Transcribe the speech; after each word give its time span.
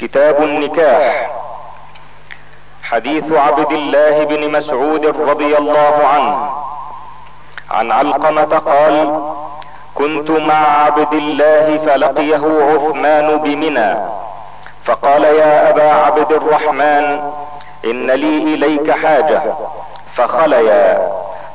كتاب 0.00 0.42
النكاح. 0.42 1.30
حديث 2.82 3.32
عبد 3.32 3.72
الله 3.72 4.24
بن 4.24 4.52
مسعود 4.52 5.06
رضي 5.06 5.58
الله 5.58 6.00
عنه. 6.06 6.50
عن 7.70 7.92
علقمة 7.92 8.58
قال 8.58 9.22
كنت 9.94 10.30
مع 10.30 10.84
عبد 10.84 11.12
الله 11.12 11.78
فلقيه 11.86 12.42
عثمان 12.72 13.36
بمنى. 13.36 13.94
فقال 14.84 15.24
يا 15.24 15.70
أبا 15.70 15.92
عبد 15.92 16.32
الرحمن 16.32 17.32
إن 17.84 18.10
لي 18.10 18.54
إليك 18.54 18.90
حاجة. 18.90 19.42
فخليا. 20.16 21.08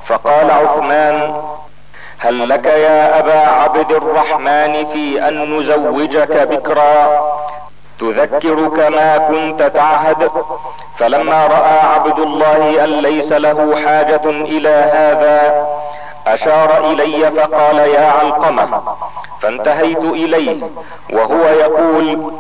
فقال 0.05 0.51
عثمان 0.51 1.41
هل 2.19 2.49
لك 2.49 2.65
يا 2.65 3.19
أبا 3.19 3.39
عبد 3.39 3.91
الرحمن 3.91 4.85
في 4.85 5.27
أن 5.27 5.59
نزوجك 5.59 6.47
بكرا؟ 6.47 7.34
تذكرك 7.99 8.79
ما 8.79 9.17
كنت 9.17 9.63
تعهد. 9.63 10.31
فلما 10.97 11.47
رأى 11.47 11.79
عبد 11.79 12.19
الله 12.19 12.83
أن 12.83 12.89
ليس 12.89 13.31
له 13.31 13.75
حاجة 13.85 14.25
إلى 14.25 14.69
هذا 14.69 15.67
أشار 16.27 16.91
إلي 16.91 17.31
فقال 17.31 17.77
يا 17.77 18.11
علقمة 18.11 18.81
فانتهيت 19.41 19.97
إليه 20.03 20.63
وهو 21.13 21.43
يقول 21.47 22.31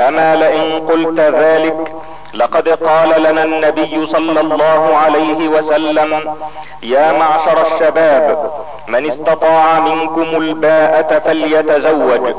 أما 0.00 0.36
لئن 0.36 0.88
قلت 0.88 1.20
ذلك 1.20 1.92
لقد 2.34 2.68
قال 2.68 3.22
لنا 3.22 3.44
النبي 3.44 4.06
صلى 4.06 4.40
الله 4.40 4.96
عليه 4.96 5.48
وسلم 5.48 6.34
يا 6.82 7.12
معشر 7.12 7.66
الشباب 7.66 8.50
من 8.88 9.06
استطاع 9.06 9.80
منكم 9.80 10.22
الباءة 10.22 11.18
فليتزوج 11.18 12.34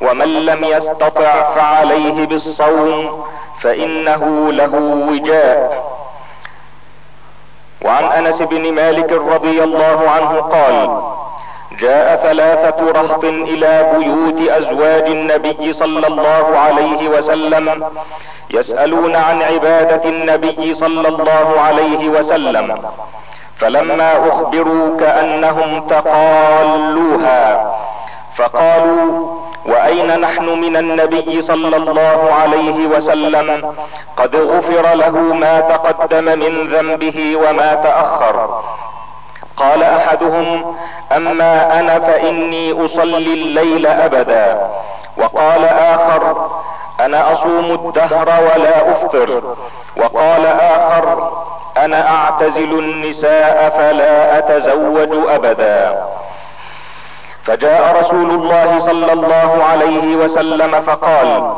ومن 0.00 0.46
لم 0.46 0.64
يستطع 0.64 1.54
فعليه 1.54 2.26
بالصوم 2.26 3.24
فإنه 3.60 4.52
له 4.52 4.74
وجاء. 5.10 5.86
وعن 7.84 8.04
أنس 8.04 8.42
بن 8.42 8.72
مالك 8.72 9.12
رضي 9.12 9.62
الله 9.64 10.10
عنه 10.10 10.40
قال 10.40 11.00
جاء 11.80 12.16
ثلاثة 12.16 12.92
رهط 12.92 13.24
إلى 13.24 13.92
بيوت 13.98 14.48
أزواج 14.50 15.06
النبي 15.06 15.72
صلى 15.72 16.06
الله 16.06 16.58
عليه 16.58 17.08
وسلم 17.08 17.84
يسألون 18.50 19.16
عن 19.16 19.42
عبادة 19.42 20.04
النبي 20.04 20.74
صلى 20.74 21.08
الله 21.08 21.60
عليه 21.60 22.08
وسلم. 22.08 22.78
فلما 23.58 24.28
أخبروا 24.28 25.00
كأنهم 25.00 25.88
تقالوها 25.88 27.72
فقالوا 28.36 29.36
وأين 29.66 30.20
نحن 30.20 30.44
من 30.44 30.76
النبي 30.76 31.42
صلى 31.42 31.76
الله 31.76 32.28
عليه 32.42 32.86
وسلم؟ 32.86 33.74
قد 34.16 34.36
غفر 34.36 34.94
له 34.94 35.10
ما 35.34 35.60
تقدم 35.60 36.24
من 36.24 36.68
ذنبه 36.68 37.36
وما 37.36 37.74
تأخر. 37.74 38.62
قال 39.56 39.82
أحدهم 39.82 40.76
أما 41.16 41.80
أنا 41.80 41.98
فإني 41.98 42.84
أصلي 42.84 43.34
الليل 43.34 43.86
أبدا. 43.86 44.70
وقال 45.16 45.64
آخر 45.64 46.50
أنا 47.00 47.32
أصوم 47.32 47.64
الدهر 47.64 48.28
ولا 48.28 48.92
أفطر. 48.92 49.42
وقال 49.96 50.46
آخر 50.46 51.32
أنا 51.76 52.10
أعتزل 52.16 52.78
النساء 52.78 53.72
فلا 53.78 54.38
أتزوج 54.38 55.28
أبدا. 55.28 56.06
فجاء 57.44 57.96
رسول 58.00 58.30
الله 58.30 58.78
صلى 58.78 59.12
الله 59.12 59.64
عليه 59.70 60.16
وسلم 60.16 60.82
فقال 60.82 61.54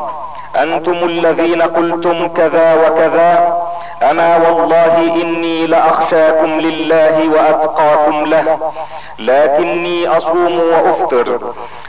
أنتم 0.55 0.93
الذين 0.93 1.61
قلتم 1.61 2.27
كذا 2.27 2.75
وكذا 2.87 3.61
اما 4.03 4.37
والله 4.37 4.97
إني 5.21 5.67
لأخشاكم 5.67 6.59
لله 6.59 7.29
وأتقاكم 7.29 8.25
له 8.25 8.71
لكني 9.19 10.07
أصوم 10.17 10.59
وأفطر 10.59 11.39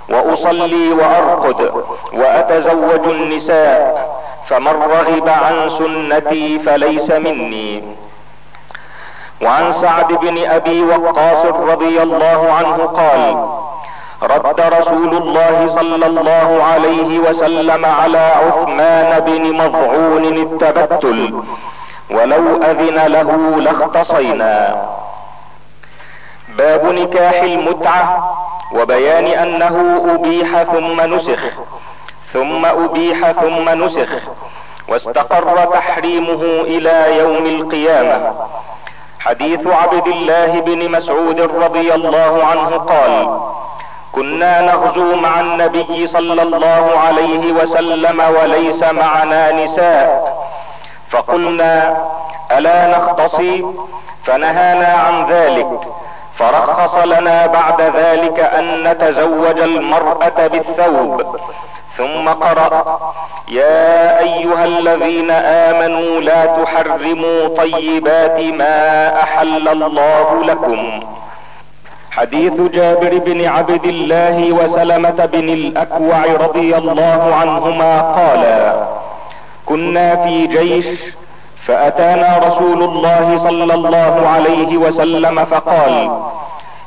وأصلي 0.09 0.93
وأرقد 0.93 1.73
وأتزوج 2.13 3.07
النساء 3.07 4.11
فمن 4.49 4.73
رغب 4.73 5.29
عن 5.29 5.71
سنتي 5.79 6.59
فليس 6.59 7.11
مني. 7.11 7.83
وعن 9.43 9.73
سعد 9.73 10.13
بن 10.13 10.45
أبي 10.45 10.83
وقاص 10.83 11.45
رضي 11.47 12.03
الله 12.03 12.53
عنه 12.53 12.77
قال 12.77 13.37
رد 14.23 14.61
رسول 14.61 15.17
الله 15.17 15.67
صلى 15.69 16.07
الله 16.07 16.65
عليه 16.65 17.19
وسلم 17.19 17.85
على 17.85 18.19
عثمان 18.43 19.21
بن 19.21 19.53
مضعون 19.53 20.25
التبتل 20.25 21.43
ولو 22.11 22.63
أذن 22.63 23.07
له 23.07 23.61
لاختصينا. 23.61 24.87
باب 26.49 26.85
نكاح 26.85 27.43
المتعة 27.43 28.37
وبيان 28.73 29.27
أنه 29.27 30.05
أبيح 30.15 30.63
ثم 30.63 31.01
نسخ 31.15 31.41
ثم 32.33 32.67
أبيح 32.67 33.31
ثم 33.31 33.69
نسخ 33.85 34.09
واستقر 34.89 35.65
تحريمه 35.65 36.43
إلى 36.61 37.19
يوم 37.19 37.47
القيامة. 37.47 38.33
حديث 39.21 39.67
عبد 39.67 40.07
الله 40.07 40.61
بن 40.61 40.91
مسعود 40.91 41.41
رضي 41.41 41.95
الله 41.95 42.45
عنه 42.45 42.77
قال 42.77 43.41
كنا 44.13 44.61
نغزو 44.61 45.17
مع 45.17 45.41
النبي 45.41 46.07
صلى 46.07 46.43
الله 46.43 46.99
عليه 46.99 47.53
وسلم 47.53 48.21
وليس 48.21 48.83
معنا 48.83 49.53
نساء. 49.65 50.40
فقلنا 51.11 51.97
ألا 52.59 52.99
نختصي؟ 52.99 53.65
فنهانا 54.25 54.87
عن 54.87 55.27
ذلك. 55.31 55.81
فرخص 56.35 56.95
لنا 56.95 57.47
بعد 57.47 57.81
ذلك 57.81 58.41
أن 58.41 58.89
نتزوج 58.89 59.61
المرأة 59.61 60.47
بالثوب. 60.47 61.37
ثم 61.97 62.29
قرأ 62.29 63.01
يا 63.49 64.19
أيها 64.19 64.65
الذين 64.65 65.31
آمنوا 65.31 66.21
لا 66.21 66.47
تحرموا 66.47 67.49
طيبات 67.57 68.41
ما 68.41 69.13
أحل 69.23 69.69
الله 69.69 70.45
لكم. 70.45 71.01
حديث 72.11 72.53
جابر 72.53 73.19
بن 73.19 73.47
عبد 73.47 73.85
الله 73.85 74.53
وسلمة 74.53 75.29
بن 75.33 75.49
الأكوع 75.49 76.25
رضي 76.41 76.77
الله 76.77 77.35
عنهما 77.41 78.01
قالا 78.01 78.75
كنا 79.71 80.17
في 80.17 80.47
جيش 80.47 80.87
فأتانا 81.67 82.39
رسول 82.49 82.83
الله 82.83 83.39
صلى 83.39 83.75
الله 83.75 84.29
عليه 84.29 84.77
وسلم 84.77 85.45
فقال 85.45 85.95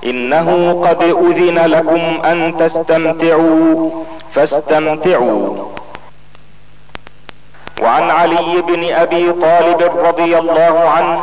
إنه 0.03 0.47
قد 0.87 1.01
أذن 1.03 1.59
لكم 1.59 2.25
أن 2.25 2.57
تستمتعوا 2.59 3.89
فاستمتعوا. 4.33 5.55
وعن 7.81 8.09
علي 8.09 8.61
بن 8.67 8.93
أبي 8.93 9.31
طالب 9.31 9.81
رضي 10.03 10.37
الله 10.37 10.89
عنه 10.89 11.19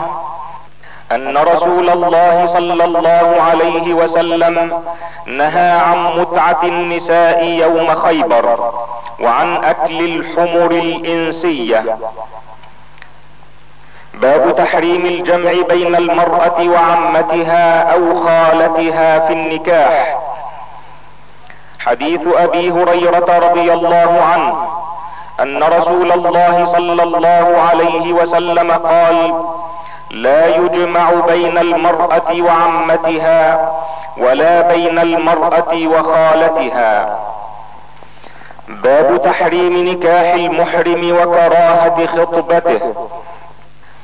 أن 1.12 1.37
رسول 1.37 1.91
الله 1.91 2.47
صلى 2.47 2.84
الله 2.84 3.37
عليه 3.50 3.94
وسلم 3.94 4.82
نهى 5.27 5.71
عن 5.71 6.19
متعة 6.21 6.60
النساء 6.62 7.44
يوم 7.44 7.94
خيبر. 7.94 8.72
وعن 9.20 9.64
أكل 9.64 10.00
الحمر 10.00 10.70
الإنسية. 10.70 11.97
باب 14.14 14.56
تحريم 14.56 15.06
الجمع 15.06 15.53
بين 15.69 15.97
المرأة 15.97 16.62
وعمتها 16.62 17.92
أو 17.94 18.25
خالتها 18.25 19.19
في 19.19 19.32
النكاح. 19.32 20.19
حديث 21.78 22.20
أبي 22.26 22.70
هريرة 22.70 23.38
رضي 23.38 23.72
الله 23.72 24.22
عنه 24.32 24.69
أن 25.41 25.62
رسول 25.62 26.12
الله 26.12 26.65
صلى 26.65 27.03
الله 27.03 27.60
عليه 27.71 28.12
وسلم 28.12 28.72
قال 28.72 29.45
لا 30.10 30.56
يجمع 30.56 31.10
بين 31.10 31.59
المرأة 31.59 32.33
وعمتها 32.41 33.72
ولا 34.18 34.60
بين 34.60 34.98
المرأة 34.98 35.86
وخالتها. 35.86 37.18
باب 38.71 39.22
تحريم 39.25 39.89
نكاح 39.89 40.34
المحرم 40.34 41.17
وكراهة 41.21 42.07
خطبته. 42.07 42.95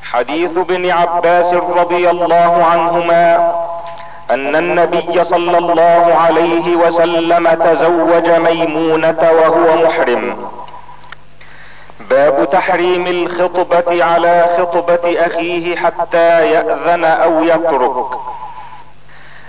حديث 0.03 0.59
ابن 0.59 0.91
عباس 0.91 1.55
رضي 1.55 2.11
الله 2.11 2.65
عنهما 2.65 3.53
أن 4.31 4.57
النبي 4.57 5.25
صلى 5.25 5.59
الله 5.59 6.15
عليه 6.27 6.77
وسلم 6.77 7.49
تزوج 7.49 8.31
ميمونة 8.31 9.31
وهو 9.33 9.87
محرم. 9.87 10.37
باب 12.11 12.49
تحريم 12.53 13.07
الخطبة 13.07 14.05
على 14.05 14.57
خطبة 14.59 15.27
أخيه 15.27 15.77
حتى 15.77 16.51
يأذن 16.53 17.05
أو 17.05 17.45
يترك. 17.45 18.07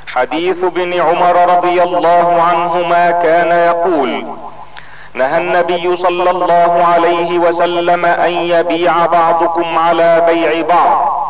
حديث 0.07 0.63
ابن 0.63 1.01
عمر 1.01 1.57
رضي 1.57 1.83
الله 1.83 2.41
عنهما 2.41 3.11
كان 3.11 3.51
يقول 3.51 4.23
نهى 5.17 5.37
النبي 5.37 5.97
صلى 5.97 6.29
الله 6.29 6.85
عليه 6.93 7.39
وسلم 7.39 8.05
أن 8.05 8.31
يبيع 8.31 9.05
بعضكم 9.05 9.77
على 9.77 10.23
بيع 10.29 10.67
بعض 10.67 11.27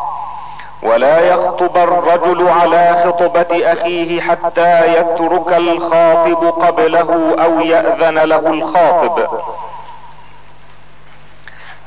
ولا 0.82 1.20
يخطب 1.20 1.76
الرجل 1.76 2.48
على 2.48 3.02
خطبة 3.04 3.72
أخيه 3.72 4.20
حتى 4.20 4.98
يترك 4.98 5.52
الخاطب 5.52 6.44
قبله 6.44 7.36
أو 7.44 7.60
يأذن 7.60 8.18
له 8.18 8.46
الخاطب. 8.46 9.26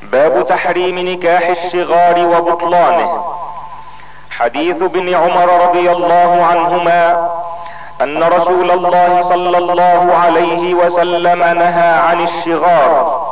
باب 0.02 0.46
تحريم 0.46 0.98
نكاح 0.98 1.48
الشغار 1.48 2.26
وبطلانه. 2.26 3.24
حديث 4.30 4.82
ابن 4.82 5.14
عمر 5.14 5.68
رضي 5.68 5.90
الله 5.90 6.46
عنهما 6.50 7.28
أن 8.00 8.22
رسول 8.22 8.70
الله 8.70 9.22
صلى 9.22 9.58
الله 9.58 10.14
عليه 10.14 10.74
وسلم 10.74 11.38
نهى 11.38 11.90
عن 11.98 12.22
الشغار. 12.22 13.22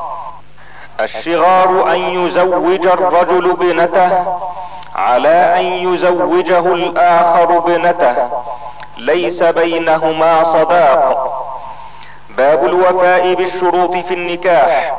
الشغار 1.00 1.92
أن 1.92 1.96
يزوج 1.96 2.86
الرجل 2.86 3.52
بنته 3.52 4.24
على 4.96 5.60
أن 5.60 5.64
يزوجه 5.64 6.58
الآخر 6.74 7.58
ابنته. 7.58 8.14
ليس 8.98 9.42
بينهما 9.42 10.44
صداق. 10.44 11.36
باب 12.36 12.64
الوفاء 12.64 13.34
بالشروط 13.34 13.96
في 14.06 14.14
النكاح. 14.14 14.96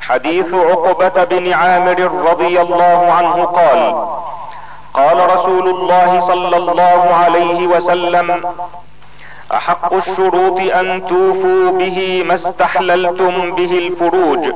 حديث 0.00 0.54
عقبة 0.54 1.24
بن 1.24 1.52
عامر 1.52 2.10
رضي 2.30 2.60
الله 2.60 3.12
عنه 3.12 3.44
قال 3.44 4.06
قال 4.94 5.36
رسول 5.36 5.68
الله 5.68 6.20
صلى 6.20 6.56
الله 6.56 7.14
عليه 7.14 7.66
وسلم 7.66 8.44
أحق 9.54 9.94
الشروط 9.94 10.60
أن 10.60 11.06
توفوا 11.08 11.70
به 11.78 12.22
ما 12.26 12.34
استحللتم 12.34 13.54
به 13.54 13.78
الفروج. 13.78 14.54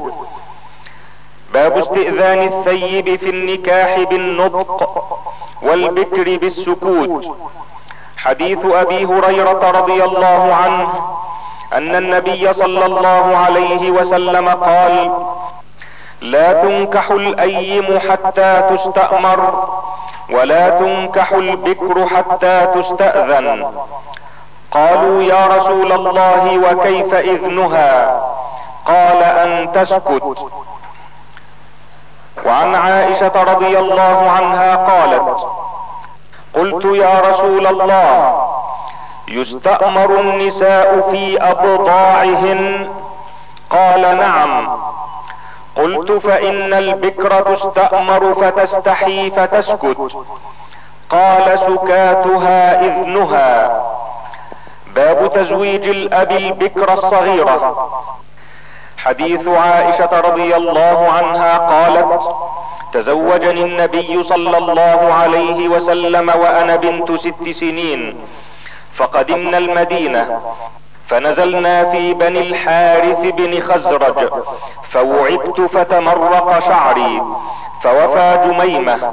باب 1.55 1.79
استئذان 1.79 2.49
الثيب 2.49 3.17
في 3.17 3.31
النكاح 3.31 3.99
بالنطق 3.99 5.19
والبكر 5.63 6.37
بالسكوت. 6.37 7.37
حديث 8.17 8.59
أبي 8.65 9.05
هريرة 9.05 9.71
رضي 9.71 10.05
الله 10.05 10.55
عنه 10.55 10.89
أن 11.73 11.97
النبي 11.97 12.53
صلى 12.53 12.87
الله 12.87 13.37
عليه 13.37 13.91
وسلم 13.91 14.49
قال 14.49 15.13
لا 16.21 16.63
تنكح 16.63 17.11
الأيم 17.11 17.99
حتى 17.99 18.63
تستأمر 18.71 19.69
ولا 20.31 20.69
تنكح 20.69 21.33
البكر 21.33 22.07
حتى 22.07 22.67
تستأذن. 22.75 23.73
قالوا 24.71 25.23
يا 25.23 25.47
رسول 25.47 25.93
الله 25.93 26.59
وكيف 26.59 27.15
إذنها؟ 27.15 28.21
قال 28.87 29.23
أن 29.23 29.73
تسكت. 29.73 30.51
وعن 32.47 32.75
عائشة 32.75 33.43
رضي 33.43 33.79
الله 33.79 34.31
عنها 34.31 34.77
قالت 34.77 35.47
قلت 36.55 36.85
يا 36.85 37.21
رسول 37.31 37.67
الله 37.67 38.43
يستأمر 39.29 40.21
النساء 40.21 41.09
في 41.11 41.43
أبضاعهن؟ 41.43 42.89
قال 43.71 44.17
نعم. 44.19 44.79
قلت 45.77 46.13
فإن 46.13 46.75
البكر 46.75 47.41
تستأمر 47.41 48.35
فتستحي 48.35 49.31
فتسكت. 49.31 50.17
قال 51.11 51.59
سكاتها 51.59 52.81
إذنها. 52.81 53.83
باب 54.95 55.33
تزويج 55.33 55.89
الأب 55.89 56.31
البكر 56.31 56.93
الصغيرة. 56.93 57.91
حديث 58.99 59.49
عائشة 59.49 60.21
رضي 60.21 60.57
الله 60.57 61.09
عنها 61.13 61.59
قالت 61.59 62.21
تزوجني 62.93 63.63
النبي 63.63 64.23
صلى 64.23 64.59
الله 64.59 65.13
عليه 65.13 65.69
وسلم 65.69 66.29
وأنا 66.29 66.77
بنت 66.77 67.13
ست 67.13 67.49
سنين 67.51 68.21
فقدمنا 68.95 69.59
المدينة. 69.59 70.41
فنزلنا 71.09 71.91
في 71.91 72.15
بني 72.15 72.41
الحارث 72.41 73.19
بن 73.21 73.61
خزرج 73.61 74.31
فوعدت 74.91 75.61
فتمرق 75.61 76.59
شعري 76.69 77.23
فوفى 77.83 78.41
جميمة 78.45 79.13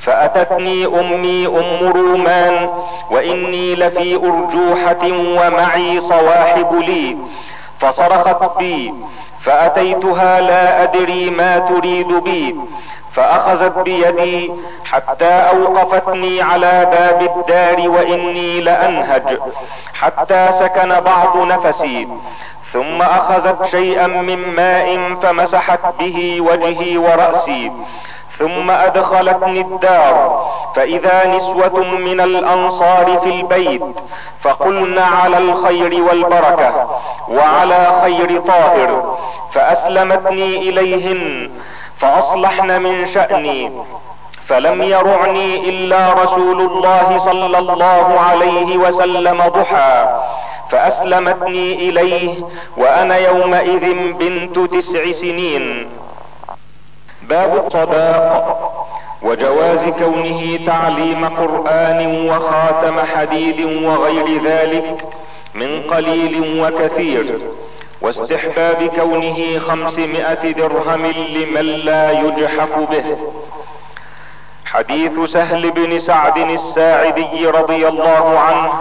فأتتني 0.00 0.86
أمي 0.86 1.46
أم 1.46 1.92
رومان 1.92 2.68
وإني 3.10 3.74
لفي 3.74 4.14
أرجوحة 4.16 5.04
ومعي 5.12 6.00
صواحب 6.00 6.74
لي 6.74 7.16
فصرخت 7.80 8.58
بي 8.58 8.94
فأتيتها 9.48 10.40
لا 10.40 10.82
أدري 10.82 11.30
ما 11.30 11.58
تريد 11.58 12.12
بي 12.12 12.56
فأخذت 13.12 13.78
بيدي 13.78 14.52
حتى 14.84 15.24
أوقفتني 15.24 16.42
على 16.42 16.86
باب 16.92 17.36
الدار 17.36 17.88
وإني 17.90 18.60
لأنهج 18.60 19.38
حتى 19.94 20.48
سكن 20.58 21.00
بعض 21.00 21.36
نفسي 21.36 22.08
ثم 22.72 23.02
أخذت 23.02 23.66
شيئا 23.70 24.06
من 24.06 24.54
ماء 24.56 25.14
فمسحت 25.22 25.80
به 25.98 26.40
وجهي 26.40 26.98
ورأسي 26.98 27.72
ثم 28.38 28.70
أدخلتني 28.70 29.60
الدار 29.60 30.46
فإذا 30.76 31.26
نسوة 31.26 31.84
من 31.84 32.20
الأنصار 32.20 33.18
في 33.22 33.30
البيت 33.30 33.82
فقلن 34.42 34.98
على 34.98 35.38
الخير 35.38 36.02
والبركة 36.02 37.00
وعلى 37.28 38.00
خير 38.02 38.40
طاهر. 38.40 39.17
فأسلمتني 39.52 40.56
إليهن 40.56 41.50
فأصلحن 41.98 42.82
من 42.82 43.06
شأني 43.06 43.72
فلم 44.46 44.82
يرعني 44.82 45.68
إلا 45.68 46.12
رسول 46.12 46.60
الله 46.60 47.18
صلى 47.18 47.58
الله 47.58 48.20
عليه 48.20 48.76
وسلم 48.76 49.42
ضحى 49.48 50.20
فأسلمتني 50.70 51.88
إليه 51.88 52.34
وأنا 52.76 53.16
يومئذ 53.16 53.94
بنت 54.12 54.58
تسع 54.58 55.12
سنين. 55.12 55.86
باب 57.22 57.56
الطباق 57.56 58.68
وجواز 59.22 59.80
كونه 59.98 60.58
تعليم 60.66 61.28
قرآن 61.28 62.28
وخاتم 62.28 63.00
حديد 63.14 63.84
وغير 63.84 64.42
ذلك 64.44 65.04
من 65.54 65.82
قليل 65.90 66.62
وكثير. 66.62 67.38
واستحباب 68.00 68.90
كونه 68.96 69.58
خمسمائة 69.68 70.52
درهم 70.52 71.06
لمن 71.06 71.64
لا 71.64 72.10
يجحف 72.10 72.78
به. 72.90 73.18
حديث 74.66 75.20
سهل 75.32 75.70
بن 75.70 75.98
سعد 75.98 76.36
الساعدي 76.36 77.46
رضي 77.46 77.88
الله 77.88 78.38
عنه 78.38 78.72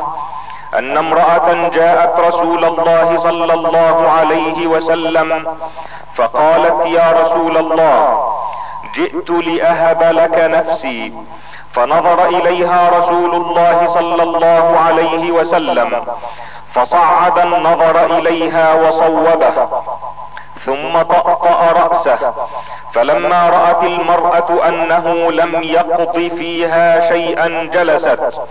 أن 0.78 0.98
امرأة 0.98 1.70
جاءت 1.70 2.20
رسول 2.20 2.66
الله 2.66 3.18
صلى 3.18 3.54
الله 3.54 4.12
عليه 4.12 4.68
وسلم 4.68 5.58
فقالت 6.16 6.86
يا 6.86 7.12
رسول 7.22 7.58
الله 7.58 8.34
جئت 8.96 9.30
لأهب 9.30 10.04
لك 10.04 10.38
نفسي. 10.38 11.14
فنظر 11.74 12.26
إليها 12.26 12.90
رسول 13.00 13.36
الله 13.36 13.88
صلى 13.94 14.24
الله 14.24 14.80
عليه 14.80 15.32
وسلم 15.32 16.06
فصعد 16.74 17.40
النظر 17.40 18.06
إليها 18.18 18.74
وصوبه 18.74 19.68
ثم 20.66 21.02
طأطأ 21.02 21.72
رأسه. 21.72 22.34
فلما 22.94 23.50
رأت 23.50 23.84
المرأة 23.84 24.68
أنه 24.68 25.32
لم 25.32 25.64
يقض 25.64 26.14
فيها 26.14 27.10
شيئا 27.10 27.70
جلست. 27.74 28.42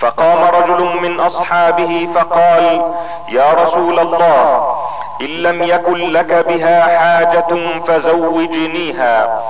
فقام 0.00 0.44
رجل 0.44 1.00
من 1.02 1.20
أصحابه 1.20 2.08
فقال 2.14 2.92
يا 3.28 3.52
رسول 3.52 3.98
الله 3.98 4.74
إن 5.20 5.26
لم 5.26 5.62
يكن 5.62 6.12
لك 6.12 6.46
بها 6.48 6.98
حاجة 6.98 7.80
فزوجنيها. 7.86 9.42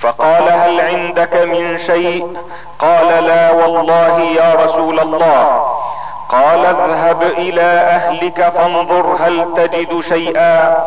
فقال 0.00 0.48
هل 0.48 0.80
عندك 0.80 1.36
من 1.36 1.78
شيء؟ 1.86 2.36
قال 2.78 3.24
لا 3.24 3.50
والله 3.50 4.20
يا 4.20 4.54
رسول 4.64 5.00
الله. 5.00 5.77
قال 6.28 6.66
اذهب 6.66 7.22
إلى 7.22 7.62
أهلك 7.62 8.48
فانظر 8.48 9.16
هل 9.20 9.54
تجد 9.56 10.00
شيئا. 10.00 10.78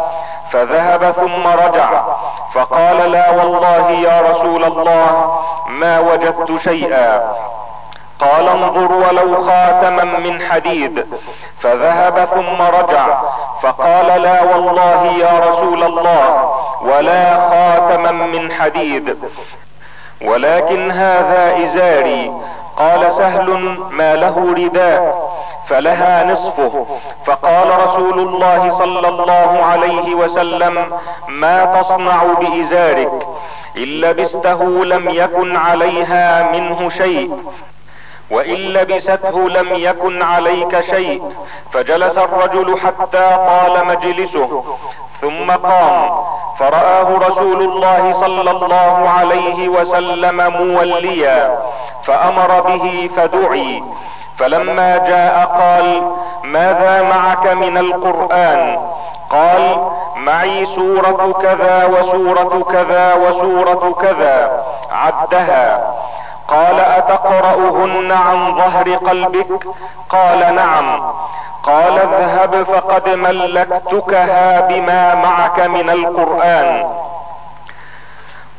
فذهب 0.52 1.12
ثم 1.12 1.48
رجع 1.48 1.90
فقال 2.54 3.12
لا 3.12 3.30
والله 3.30 3.90
يا 3.92 4.22
رسول 4.32 4.64
الله 4.64 5.40
ما 5.68 6.00
وجدت 6.00 6.62
شيئا. 6.64 7.34
قال 8.20 8.48
انظر 8.48 8.92
ولو 8.92 9.48
خاتما 9.48 10.04
من 10.04 10.42
حديد. 10.42 11.06
فذهب 11.62 12.26
ثم 12.26 12.62
رجع 12.62 13.08
فقال 13.62 14.22
لا 14.22 14.44
والله 14.44 15.06
يا 15.06 15.40
رسول 15.50 15.84
الله 15.84 16.54
ولا 16.82 17.50
خاتما 17.50 18.12
من 18.12 18.52
حديد. 18.52 19.18
ولكن 20.22 20.92
هذا 20.92 21.64
إزاري. 21.64 22.32
قال 22.78 23.14
سهل 23.18 23.78
ما 23.92 24.16
له 24.16 24.54
رداء. 24.58 25.31
فلها 25.68 26.24
نصفه. 26.24 26.86
فقال 27.25 27.88
رسول 27.88 28.20
الله 28.20 28.77
صلى 28.80 29.08
الله 29.08 29.63
عليه 29.63 30.15
وسلم 30.15 31.00
ما 31.27 31.82
تصنع 31.82 32.24
بإزارك. 32.24 33.27
إن 33.77 33.84
لبسته 33.84 34.86
لم 34.86 35.10
يكن 35.10 35.56
عليها 35.56 36.51
منه 36.51 36.89
شيء. 36.89 37.38
وإن 38.32 38.56
لبسته 38.56 39.50
لم 39.50 39.68
يكن 39.72 40.22
عليك 40.22 40.82
شيء. 40.82 41.24
فجلس 41.74 42.18
الرجل 42.18 42.80
حتى 42.80 43.38
طال 43.48 43.88
مجلسه. 43.88 44.77
ثم 45.22 45.51
قام. 45.51 46.12
فرآه 46.60 47.18
رسول 47.30 47.62
الله 47.62 48.13
صلى 48.20 48.51
الله 48.51 49.10
عليه 49.10 49.70
وسلم 49.70 50.53
موليا. 50.68 51.60
فأمر 52.06 52.62
به 52.62 53.10
فدعي. 53.15 53.84
فلما 54.38 54.98
جاء 54.98 55.46
قال 55.46 56.02
ماذا 56.44 57.02
معك 57.02 57.48
من 57.48 57.78
القرآن؟ 57.78 58.78
قال 59.30 59.78
معي 60.16 60.66
سورة 60.66 61.34
كذا 61.42 61.86
وسورة 61.86 62.66
كذا 62.72 63.14
وسورة 63.14 63.96
كذا 64.02 64.64
عدها. 64.92 65.94
قال 66.48 66.80
اتقرأهن 66.80 68.12
عن 68.12 68.56
ظهر 68.56 68.96
قلبك؟ 68.96 69.68
قال 70.10 70.56
نعم. 70.56 71.14
قال 71.64 72.00
اذهب 72.00 72.64
فقد 72.64 73.10
ملكتكها 73.10 74.62
بما 74.62 75.16
معك 75.16 75.60
من 75.60 75.90
القرآن. 75.90 76.84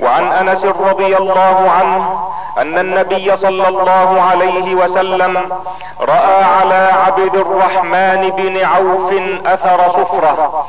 وعن 0.02 0.32
أنس 0.32 0.64
رضي 0.64 1.16
الله 1.16 1.70
عنه 1.70 2.18
أن 2.58 2.78
النبي 2.78 3.36
صلى 3.36 3.68
الله 3.68 4.22
عليه 4.30 4.74
وسلم 4.74 5.60
رأى 6.00 6.44
على 6.44 6.90
عبد 7.06 7.34
الرحمن 7.34 8.30
بن 8.36 8.64
عوف 8.64 9.12
أثر 9.46 9.90
صفرة. 9.90 10.66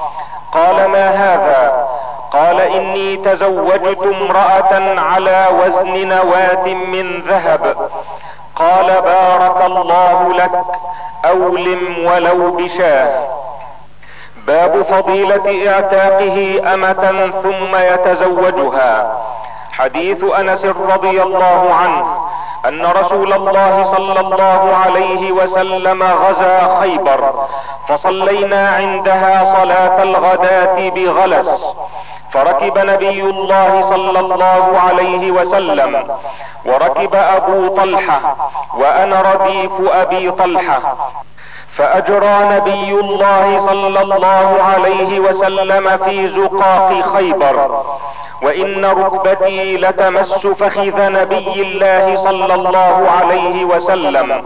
قال 0.52 0.86
ما 0.86 1.10
هذا؟ 1.10 1.88
قال 2.32 2.62
إني 2.62 3.18
تزوجت 3.18 4.00
امرأة 4.04 5.00
على 5.00 5.48
وزن 5.60 6.08
نواة 6.08 6.68
من 6.68 7.22
ذهب. 7.22 7.76
قال 8.56 9.02
بارك 9.02 9.66
الله 9.66 10.34
لك 10.34 10.52
أولم 11.26 12.06
ولو 12.06 12.52
بشاه. 12.52 13.24
باب 14.48 14.82
فضيلة 14.82 15.72
إعتاقه 15.72 16.62
أمة 16.74 17.32
ثم 17.44 17.76
يتزوجها. 17.76 19.18
حديث 19.72 20.24
أنس 20.24 20.66
رضي 20.66 21.22
الله 21.24 21.74
عنه 21.74 22.06
أن 22.68 22.86
رسول 22.86 23.34
الله 23.34 23.92
صلى 23.96 24.20
الله 24.20 24.76
عليه 24.86 25.32
وسلم 25.32 26.04
غزا 26.04 26.80
خيبر 26.80 27.34
فصلينا 27.88 28.70
عندها 28.70 29.56
صلاة 29.56 30.04
الغداة 30.04 30.90
بغلس. 30.90 31.66
فركب 32.34 32.78
نبي 32.78 33.22
الله 33.22 33.90
صلى 33.90 34.20
الله 34.20 34.80
عليه 34.88 35.32
وسلم 35.32 36.08
وركب 36.66 37.16
أبو 37.16 37.76
طلحة 37.76 38.36
وأنا 38.78 39.22
رديف 39.22 39.72
أبي 39.94 40.32
طلحة. 40.32 40.96
فأجرى 41.78 42.40
نبي 42.44 42.92
الله 43.00 43.66
صلى 43.68 44.02
الله 44.02 44.58
عليه 44.64 45.20
وسلم 45.20 45.98
في 45.98 46.28
زقاق 46.30 47.02
خيبر 47.16 47.84
وإن 48.42 48.86
ركبتي 48.86 49.78
لتمس 49.78 50.32
فخذ 50.48 51.12
نبي 51.12 51.62
الله 51.62 52.24
صلى 52.24 52.54
الله 52.56 53.10
عليه 53.20 53.66
وسلم 53.66 54.44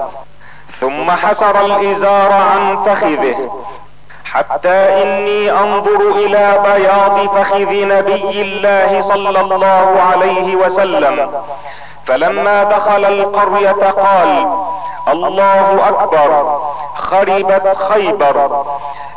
ثم 0.81 1.12
حسر 1.12 1.65
الإزار 1.65 2.31
عن 2.31 2.84
فخذه 2.86 3.51
حتى 4.25 5.03
إني 5.03 5.51
أنظر 5.51 6.01
إلى 6.15 6.60
بياض 6.65 7.27
فخذ 7.36 7.72
نبي 7.88 8.41
الله 8.41 9.01
صلى 9.01 9.39
الله 9.41 10.01
عليه 10.12 10.55
وسلم 10.55 11.31
فلما 12.05 12.63
دخل 12.63 13.05
القرية 13.05 13.91
قال 13.91 14.48
الله 15.07 15.89
أكبر! 15.89 16.67
خربت 16.98 17.77
خيبر. 17.89 18.66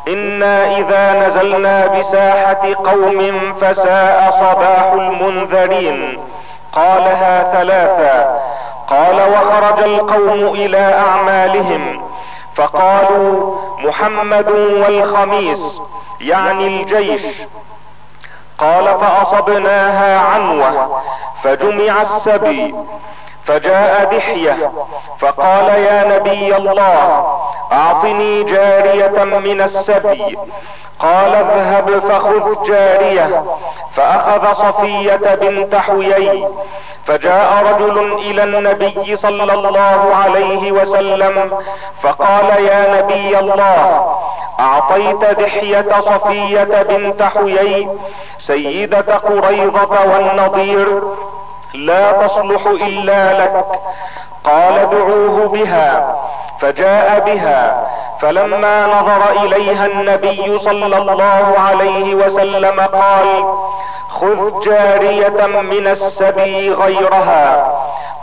إنا 0.08 0.76
إذا 0.78 1.26
نزلنا 1.26 1.86
بساحة 1.86 2.74
قوم 2.74 3.52
فساء 3.60 4.30
صباح 4.30 4.92
المنذرين. 4.92 6.20
قالها 6.72 7.52
ثلاثا 7.52 8.40
قال 8.88 9.32
وخرج 9.32 9.82
القوم 9.82 10.54
إلى 10.54 10.94
أعمالهم. 10.94 12.02
فقالوا 12.56 13.56
محمد 13.78 14.48
والخميس 14.50 15.80
يعني 16.20 16.66
الجيش. 16.66 17.22
قال 18.58 18.84
فأصبناها 18.84 20.18
عنوة 20.20 21.00
فجمع 21.42 22.02
السبي. 22.02 22.74
فجاء 23.46 24.04
دحية 24.16 24.72
فقال 25.20 25.68
يا 25.68 26.04
نبي 26.16 26.56
الله 26.56 27.26
أعطني 27.72 28.44
جارية 28.44 29.24
من 29.24 29.60
السبي. 29.60 30.38
قال 30.98 31.34
اذهب 31.34 31.98
فخذ 32.08 32.66
جارية 32.66 33.44
فأخذ 33.96 34.52
صفية 34.54 35.34
بنت 35.34 35.74
حيي. 35.74 36.48
فجاء 37.06 37.64
رجل 37.72 38.12
إلى 38.12 38.44
النبي 38.44 39.16
صلى 39.16 39.52
الله 39.52 40.14
عليه 40.24 40.72
وسلم 40.72 41.62
فقال 42.02 42.64
يا 42.64 43.00
نبي 43.00 43.38
الله 43.38 44.16
أعطيت 44.60 45.24
دحية 45.24 46.00
صفية 46.00 46.82
بنت 46.82 47.22
حيي 47.22 47.88
سيدة 48.38 49.16
قريضة 49.16 50.04
والنضير. 50.04 51.02
لا 51.74 52.12
تصلح 52.12 52.66
إلا 52.66 53.44
لك. 53.44 53.64
قال 54.44 54.90
دعوه 54.90 55.48
بها 55.48 56.16
فجاء 56.60 57.20
بها. 57.20 57.86
فلما 58.20 58.86
نظر 58.86 59.30
إليها 59.44 59.86
النبي 59.86 60.58
صلى 60.58 60.96
الله 60.96 61.54
عليه 61.68 62.14
وسلم 62.14 62.80
قال 62.80 63.44
خذ 64.20 64.64
جارية 64.64 65.46
من 65.46 65.86
السبي 65.86 66.72
غيرها. 66.72 67.72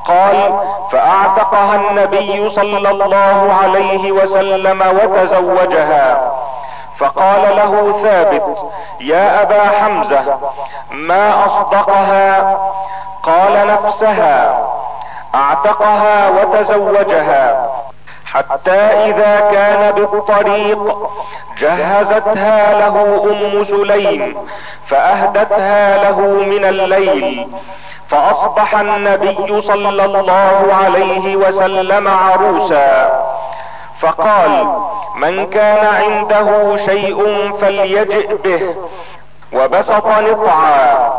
قال 0.08 0.60
فأعتقها 0.92 1.75
النبي 1.75 2.50
صلى 2.50 2.89
الله 2.89 3.58
عليه 3.63 4.12
وسلم 4.12 4.82
وتزوجها. 4.82 6.32
فقال 6.98 7.56
له 7.56 8.01
ثابت 8.04 8.58
يا 9.00 9.42
أبا 9.42 9.70
حمزة 9.70 10.38
ما 10.92 11.46
أصدقها؟ 11.46 12.58
قال 13.28 13.68
نفسها 13.68 14.68
أعتقها 15.36 16.30
وتزوجها 16.30 17.70
حتى 18.26 18.82
إذا 18.82 19.50
كان 19.52 19.92
بالطريق 19.92 21.10
جهزتها 21.60 22.74
له 22.74 23.24
أم 23.24 23.64
سليم 23.64 24.38
فأهدتها 24.88 26.04
له 26.04 26.20
من 26.22 26.66
الليل 26.66 27.48
فأصبح 28.10 28.76
النبي 28.80 29.62
صلى 29.62 29.90
الله 30.06 30.76
عليه 30.84 31.36
وسلم 31.36 32.08
عروسا. 32.08 33.10
فقال 34.02 34.68
من 35.16 35.50
كان 35.50 35.86
عنده 35.86 36.78
شيء 36.86 37.52
فليجئ 37.62 38.36
به. 38.44 38.76
وبسط 39.54 40.08
نطعا. 40.08 41.12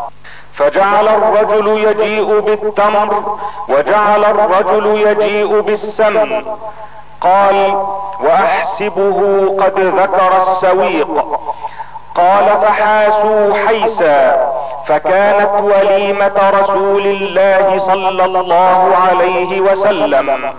فجعل 0.59 1.07
الرجل 1.07 1.67
يجيء 1.67 2.39
بالتمر 2.39 3.37
وجعل 3.69 4.25
الرجل 4.25 4.85
يجيء 5.07 5.61
بالسمن 5.61 6.45
قال 7.21 7.85
وأحسبه 8.23 9.19
قد 9.63 9.79
ذكر 9.79 10.41
السويق. 10.41 11.39
قال 12.15 12.45
فحاسوا 12.61 13.53
حيسا 13.67 14.51
فكانت 14.87 15.51
وليمة 15.61 16.51
رسول 16.61 17.05
الله 17.05 17.79
صلى 17.87 18.25
الله 18.25 18.95
عليه 19.09 19.61
وسلم. 19.61 20.53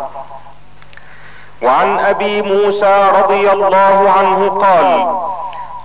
وعن 1.63 1.99
أبي 1.99 2.43
موسى 2.43 3.11
رضي 3.23 3.53
الله 3.53 4.11
عنه 4.19 4.49
قال 4.49 5.17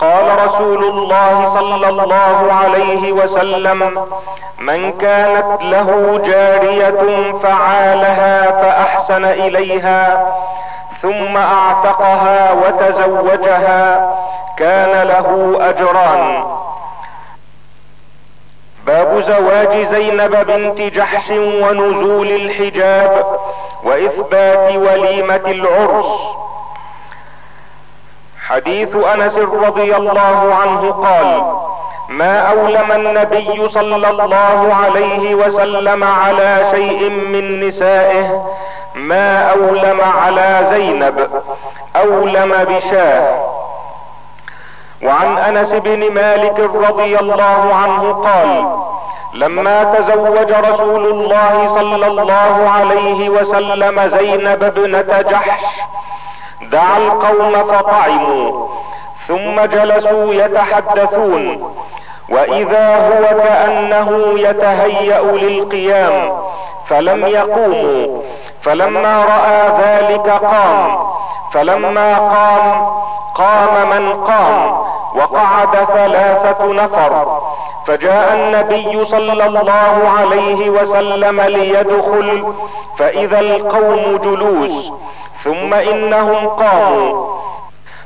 قال 0.01 0.45
رسول 0.45 0.83
الله 0.83 1.53
صلى 1.53 1.89
الله 1.89 2.53
عليه 2.53 3.11
وسلم 3.11 4.05
من 4.59 4.91
كانت 4.91 5.61
له 5.61 6.21
جارية 6.25 7.31
فعالها 7.43 8.51
فأحسن 8.51 9.25
إليها 9.25 10.33
ثم 11.01 11.37
أعتقها 11.37 12.51
وتزوجها 12.51 14.13
كان 14.57 15.07
له 15.07 15.57
أجران. 15.69 16.43
باب 18.87 19.23
زواج 19.27 19.87
زينب 19.87 20.45
بنت 20.47 20.77
جحش 20.95 21.29
ونزول 21.29 22.27
الحجاب 22.27 23.25
وإثبات 23.83 24.75
وليمة 24.75 25.45
العرس. 25.45 26.05
حديث 28.49 28.95
أنس 28.95 29.37
رضي 29.37 29.95
الله 29.95 30.55
عنه 30.61 30.91
قال 30.91 31.41
ما 32.09 32.39
أولم 32.39 32.91
النبي 32.91 33.69
صلى 33.69 33.95
الله 33.95 34.73
عليه 34.75 35.35
وسلم 35.35 36.03
على 36.03 36.67
شيء 36.71 37.09
من 37.09 37.67
نسائه؟ 37.67 38.45
ما 38.95 39.49
أولم 39.51 40.01
على 40.01 40.67
زينب؟ 40.71 41.29
أولم 41.95 42.53
بشاه؟ 42.69 43.35
وعن 45.03 45.37
أنس 45.37 45.73
بن 45.73 46.11
مالك 46.13 46.59
رضي 46.59 47.19
الله 47.19 47.73
عنه 47.75 48.13
قال 48.13 48.65
لما 49.33 49.83
تزوج 49.83 50.51
رسول 50.51 51.05
الله 51.05 51.71
صلى 51.75 52.07
الله 52.07 52.69
عليه 52.69 53.29
وسلم 53.29 54.07
زينب 54.07 54.63
ابنة 54.63 55.21
جحش 55.21 55.61
دعا 56.71 56.97
القوم 56.97 57.53
فطعموا 57.73 58.67
ثم 59.27 59.65
جلسوا 59.65 60.33
يتحدثون 60.33 61.73
وإذا 62.29 62.95
هو 62.95 63.39
كأنه 63.43 64.33
يتهيأ 64.39 65.21
للقيام 65.21 66.31
فلم 66.87 67.25
يقوموا 67.25 68.21
فلما 68.61 69.25
رأى 69.25 69.69
ذلك 69.83 70.29
قام 70.29 70.97
فلما 71.53 72.17
قام 72.17 72.87
قام 73.35 73.89
من 73.89 74.13
قام 74.13 74.77
وقعد 75.15 75.85
ثلاثة 75.93 76.73
نفر 76.73 77.41
فجاء 77.87 78.33
النبي 78.33 79.05
صلى 79.05 79.45
الله 79.45 80.09
عليه 80.19 80.69
وسلم 80.69 81.41
ليدخل 81.41 82.53
فإذا 82.97 83.39
القوم 83.39 84.19
جلوس 84.23 84.91
ثم 85.45 85.73
إنهم 85.73 86.47
قاموا. 86.47 87.35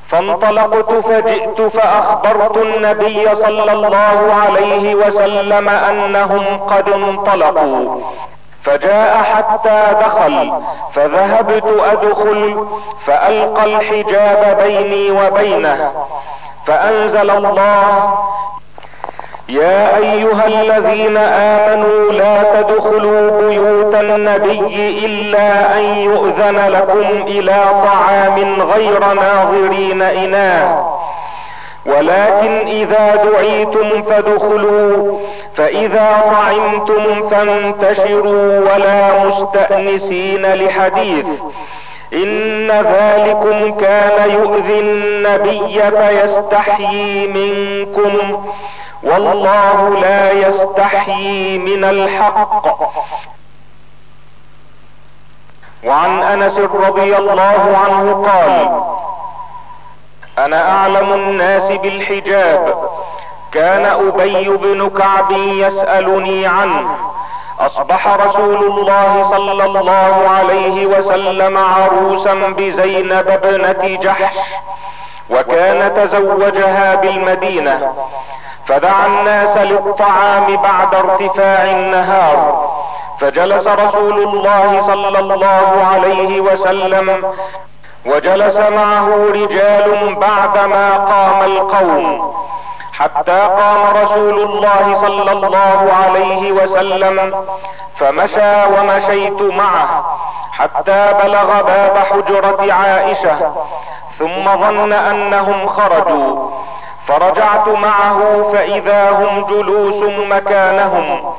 فانطلقت 0.09 0.91
فجئت 0.91 1.61
فأخبرت 1.61 2.57
النبي 2.57 3.35
صلى 3.35 3.71
الله 3.71 4.33
عليه 4.43 4.95
وسلم 4.95 5.69
أنهم 5.69 6.57
قد 6.57 6.89
انطلقوا. 6.89 8.01
فجاء 8.63 9.23
حتى 9.23 9.87
دخل 10.01 10.53
فذهبت 10.93 11.63
أدخل 11.91 12.67
فألقى 13.05 13.65
الحجاب 13.65 14.57
بيني 14.63 15.11
وبينه 15.11 15.91
فأنزل 16.67 17.29
الله 17.29 18.13
يا 19.49 19.97
أيها 19.97 20.47
الذين 20.47 21.17
آمنوا 21.17 22.11
لا 22.11 22.61
تدخلوا 22.61 23.41
بيوت 23.41 23.95
النبي 23.95 25.05
إلا 25.05 25.77
أن 25.77 25.83
يؤذن 25.83 26.67
لكم 26.67 27.27
إلى 27.27 27.65
طعام 27.85 28.61
غير 28.61 29.13
ناظرين 29.13 30.01
اناه 30.01 30.99
ولكن 31.85 32.67
إذا 32.67 33.15
دعيتم 33.15 34.01
فادخلوا 34.01 35.19
فإذا 35.55 36.23
طعمتم 36.31 37.29
فانتشروا 37.29 38.59
ولا 38.59 39.23
مستأنسين 39.25 40.53
لحديث. 40.53 41.25
إن 42.13 42.71
ذلكم 42.71 43.79
كان 43.79 44.31
يؤذي 44.31 44.79
النبي 44.79 45.81
فيستحيي 45.97 47.27
منكم. 47.27 48.43
والله 49.03 49.99
لا 49.99 50.31
يستحيي 50.31 51.57
من 51.57 51.83
الحق. 51.83 52.65
وعن 55.83 56.21
أنس 56.23 56.57
رضي 56.57 57.17
الله 57.17 57.77
عنه 57.85 58.27
قال 58.31 58.81
أنا 60.45 60.71
أعلم 60.71 61.13
الناس 61.13 61.71
بالحجاب. 61.71 62.89
كان 63.51 63.85
أبي 63.85 64.49
بن 64.49 64.89
كعب 64.89 65.31
يسألني 65.31 66.47
عنه. 66.47 66.95
أصبح 67.59 68.07
رسول 68.07 68.63
الله 68.63 69.29
صلى 69.29 69.65
الله 69.65 70.29
عليه 70.29 70.85
وسلم 70.85 71.57
عروسا 71.57 72.33
بزينب 72.33 73.27
ابنة 73.27 73.99
جحش 74.01 74.35
وكان 75.29 75.93
تزوجها 75.95 76.95
بالمدينة. 76.95 77.93
فدعا 78.69 79.07
الناس 79.07 79.57
للطعام 79.57 80.57
بعد 80.57 80.95
ارتفاع 80.95 81.63
النهار. 81.63 82.69
فجلس 83.19 83.67
رسول 83.67 84.23
الله 84.23 84.83
صلى 84.87 85.19
الله 85.19 85.85
عليه 85.91 86.41
وسلم 86.41 87.23
وجلس 88.05 88.57
معه 88.57 89.07
رجال 89.33 90.15
بعدما 90.15 90.97
قام 90.97 91.41
القوم. 91.51 92.33
حتى 92.93 93.39
قام 93.39 93.97
رسول 94.03 94.39
الله 94.39 94.97
صلى 95.01 95.31
الله 95.31 95.93
عليه 96.03 96.51
وسلم 96.51 97.45
فمشى 97.99 98.65
ومشيت 98.65 99.41
معه 99.41 100.17
حتى 100.51 101.13
بلغ 101.23 101.61
باب 101.61 101.97
حجرة 101.97 102.73
عائشة 102.73 103.51
ثم 104.19 104.43
ظن 104.43 104.93
أنهم 104.93 105.67
خرجوا. 105.67 106.51
فرجعت 107.09 107.67
معه 107.67 108.49
فإذا 108.53 109.09
هم 109.09 109.45
جلوس 109.45 110.03
مكانهم. 110.29 111.33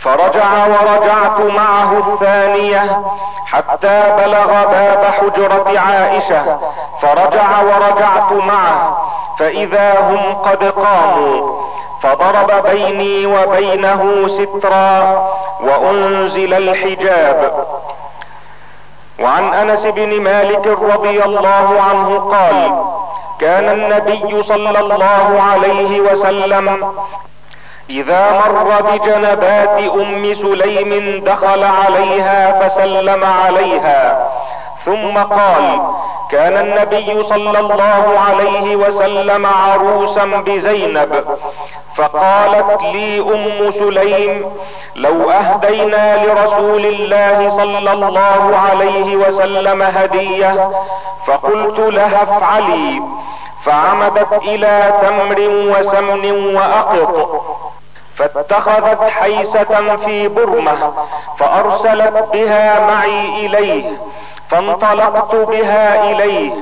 فرجع 0.00 0.66
ورجعت 0.66 1.40
معه 1.40 1.98
الثانية 1.98 3.02
حتى 3.46 4.16
بلغ 4.18 4.46
باب 4.46 5.04
حجرة 5.04 5.78
عائشة. 5.78 6.58
فرجع 7.02 7.62
ورجعت 7.62 8.32
معه 8.32 9.06
فإذا 9.38 10.00
هم 10.00 10.34
قد 10.34 10.64
قاموا. 10.64 11.62
فضرب 12.02 12.66
بيني 12.70 13.26
وبينه 13.26 14.28
سترا 14.28 15.22
وأنزل 15.60 16.54
الحجاب. 16.54 17.66
وعن 19.20 19.54
أنس 19.54 19.86
بن 19.86 20.20
مالك 20.20 20.66
رضي 20.66 21.24
الله 21.24 21.82
عنه 21.90 22.18
قال 22.18 22.84
كان 23.42 23.68
النبي 23.68 24.42
صلى 24.42 24.78
الله 24.80 25.42
عليه 25.50 26.00
وسلم 26.00 26.66
إذا 27.90 28.22
مر 28.40 28.82
بجنبات 28.90 29.78
أم 30.00 30.34
سليم 30.34 31.24
دخل 31.24 31.62
عليها 31.64 32.40
فسلم 32.60 33.24
عليها. 33.24 34.28
ثم 34.84 35.18
قال 35.18 35.80
كان 36.30 36.56
النبي 36.66 37.22
صلى 37.22 37.58
الله 37.58 38.04
عليه 38.28 38.76
وسلم 38.76 39.46
عروسا 39.46 40.24
بزينب 40.24 41.24
فقالت 41.96 42.82
لي 42.82 43.20
أم 43.20 43.70
سليم 43.70 44.44
لو 44.96 45.30
أهدينا 45.30 46.24
لرسول 46.24 46.86
الله 46.86 47.50
صلى 47.56 47.92
الله 47.92 48.56
عليه 48.70 49.16
وسلم 49.16 49.82
هدية 49.82 50.70
فقلت 51.26 51.78
لها 51.78 52.22
افعلي. 52.22 53.02
فعمدت 53.64 54.32
إلى 54.42 54.92
تمر 55.02 55.40
وسمن 55.40 56.54
وأقط 56.56 57.42
فاتخذت 58.16 59.02
حيسة 59.10 59.96
في 59.96 60.28
برمة 60.28 60.92
فأرسلت 61.38 62.28
بها 62.32 62.86
معي 62.90 63.46
إليه 63.46 63.90
فانطلقت 64.50 65.34
بها 65.34 66.10
إليه 66.10 66.52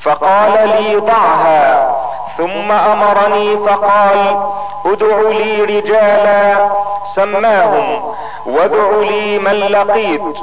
فقال 0.00 0.68
لي 0.68 0.96
ضعها 0.96 1.94
ثم 2.38 2.72
أمرني 2.72 3.56
فقال 3.56 4.42
ادع 4.86 5.28
لي 5.28 5.62
رجالا 5.64 6.68
سماهم 7.14 8.14
وادع 8.46 8.90
لي 9.00 9.38
من 9.38 9.52
لقيت. 9.52 10.36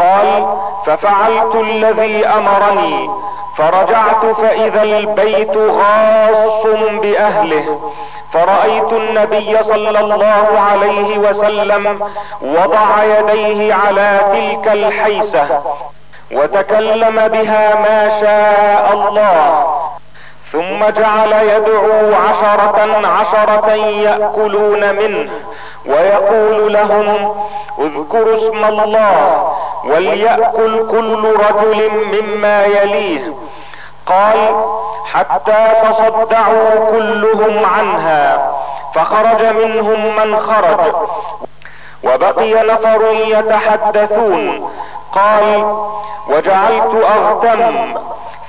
قال 0.00 0.56
ففعلت 0.86 1.54
الذي 1.54 2.26
أمرني. 2.26 3.10
فرجعت 3.56 4.26
فإذا 4.42 4.82
البيت 4.82 5.56
غاص 5.56 6.66
بأهله. 7.02 7.92
فرأيت 8.32 8.92
النبي 8.92 9.62
صلى 9.62 10.00
الله 10.00 10.60
عليه 10.70 11.18
وسلم 11.18 12.10
وضع 12.42 13.04
يديه 13.04 13.74
على 13.74 14.20
تلك 14.32 14.72
الحيسة 14.72 15.62
وتكلم 16.32 17.28
بها 17.28 17.74
ما 17.74 18.20
شاء 18.20 18.92
الله. 18.94 19.66
ثم 20.52 21.00
جعل 21.00 21.32
يدعو 21.32 22.14
عشرة 22.14 23.06
عشرة 23.06 23.70
يأكلون 23.74 24.94
منه 24.94 25.30
ويقول 25.86 26.72
لهم 26.72 27.34
اذكروا 27.78 28.36
اسم 28.36 28.64
الله. 28.64 29.52
وليأكل 29.84 30.86
كل 30.90 31.36
رجل 31.50 31.90
مما 31.90 32.64
يليه. 32.64 33.34
قال 34.06 34.64
حتى 35.04 35.68
تصدعوا 35.82 36.90
كلهم 36.90 37.64
عنها 37.64 38.52
فخرج 38.94 39.44
منهم 39.44 40.16
من 40.16 40.36
خرج. 40.36 40.94
وبقي 42.04 42.54
نفر 42.54 43.10
يتحدثون. 43.12 44.70
قال 45.12 45.74
وجعلت 46.28 47.04
أغتم. 47.16 47.94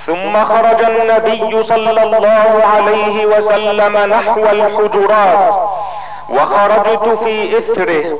ثم 0.06 0.44
خرج 0.44 0.82
النبي 0.82 1.62
صلى 1.62 2.02
الله 2.02 2.62
عليه 2.74 3.26
وسلم 3.26 3.96
نحو 3.98 4.40
الحجرات 4.40 5.54
وخرجت 6.30 7.18
في 7.24 7.58
إثره. 7.58 8.18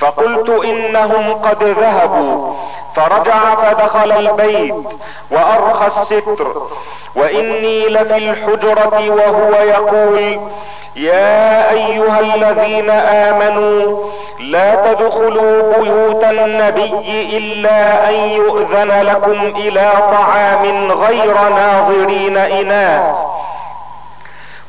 فقلت 0.00 0.50
إنهم 0.50 1.32
قد 1.32 1.64
ذهبوا. 1.64 2.54
فرجع 2.96 3.54
فدخل 3.54 4.12
البيت 4.12 4.74
وأرخى 5.30 5.86
الستر. 5.86 6.62
وإني 7.16 7.88
لفي 7.88 8.16
الحجرة 8.16 9.10
وهو 9.10 9.54
يقول 9.62 10.40
يا 10.96 11.70
أيها 11.70 12.20
الذين 12.20 12.90
آمنوا 12.90 14.10
لا 14.40 14.92
تدخلوا 14.92 15.78
بيوت 15.78 16.24
النبي 16.24 16.92
إلا 17.36 18.08
أن 18.08 18.14
يؤذن 18.14 19.02
لكم 19.02 19.52
إلى 19.56 19.92
طعام 20.12 20.92
غير 20.92 21.34
ناظرين 21.48 22.36
اناه 22.36 23.29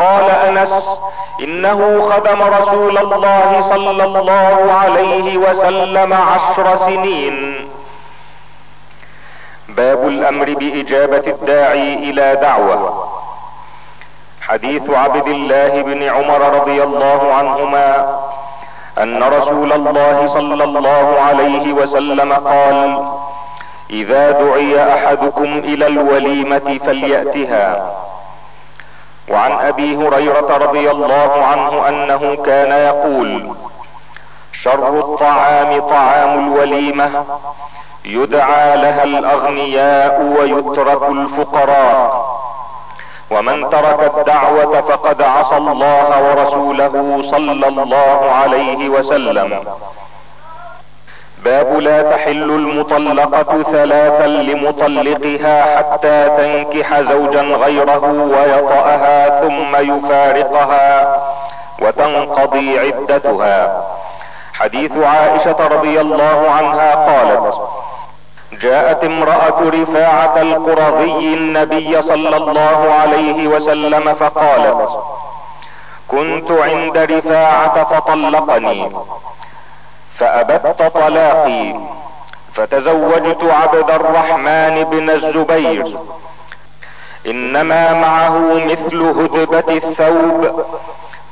قال 0.00 0.30
أنس 0.30 0.98
إنه 1.40 2.10
خدم 2.10 2.42
رسول 2.42 2.98
الله 2.98 3.62
صلى 3.68 4.04
الله 4.04 4.72
عليه 4.72 5.36
وسلم 5.36 6.12
عشر 6.12 6.76
سنين. 6.76 7.68
باب 9.68 10.08
الأمر 10.08 10.54
بإجابة 10.54 11.26
الداعي 11.26 11.94
إلى 11.94 12.36
دعوة. 12.42 13.08
حديث 14.42 14.90
عبد 14.90 15.26
الله 15.26 15.82
بن 15.82 16.02
عمر 16.02 16.40
رضي 16.60 16.82
الله 16.82 17.34
عنهما 17.34 18.18
أن 18.98 19.22
رسول 19.22 19.72
الله 19.72 20.26
صلى 20.26 20.64
الله 20.64 21.20
عليه 21.20 21.72
وسلم 21.72 22.32
قال 22.32 23.04
إذا 23.90 24.30
دعي 24.30 24.94
أحدكم 24.94 25.44
إلى 25.44 25.86
الوليمة 25.86 26.78
فليأتها. 26.86 27.90
وعن 29.30 29.52
أبي 29.52 29.96
هريرة 29.96 30.56
رضي 30.56 30.90
الله 30.90 31.44
عنه 31.50 31.88
أنه 31.88 32.36
كان 32.44 32.72
يقول 32.72 33.54
شر 34.52 34.98
الطعام 34.98 35.80
طعام 35.80 36.38
الوليمة 36.46 37.24
يدعى 38.04 38.76
لها 38.76 39.04
الأغنياء 39.04 40.22
ويترك 40.22 41.02
الفقراء 41.02 42.30
ومن 43.30 43.70
ترك 43.70 44.12
الدعوة 44.16 44.80
فقد 44.80 45.22
عصى 45.22 45.56
الله 45.56 46.22
ورسوله 46.30 47.22
صلى 47.30 47.68
الله 47.68 48.30
عليه 48.42 48.88
وسلم. 48.88 49.64
باب 51.44 51.78
لا 51.78 52.02
تحل 52.02 52.42
المطلقة 52.42 53.62
ثلاثا 53.62 54.26
لمطلقها 54.26 55.76
حتى 55.76 56.28
تنكح 56.36 57.00
زوجا 57.00 57.42
غيره 57.42 58.04
ويطأها 58.34 59.40
ثم 59.40 59.76
يفارقها 59.76 61.16
وتنقضي 61.82 62.78
عدتها. 62.78 63.84
حديث 64.54 64.92
عائشة 64.96 65.68
رضي 65.68 66.00
الله 66.00 66.50
عنها 66.50 66.94
قالت 66.94 67.54
جاءت 68.52 69.04
امرأة 69.04 69.60
رفاعة 69.60 70.42
القرظي 70.42 71.34
النبي 71.34 72.02
صلى 72.02 72.36
الله 72.36 72.94
عليه 73.00 73.48
وسلم 73.48 74.14
فقالت 74.14 74.88
كنت 76.08 76.50
عند 76.50 76.98
رفاعة 76.98 77.84
فطلقني. 77.84 78.90
فأبت 80.20 80.82
طلاقي. 80.94 81.74
فتزوجت 82.54 83.42
عبد 83.42 83.90
الرحمن 83.90 84.84
بن 84.84 85.10
الزبير. 85.10 85.98
إنما 87.26 87.92
معه 87.92 88.38
مثل 88.54 89.02
هدبة 89.02 89.74
الثوب. 89.76 90.64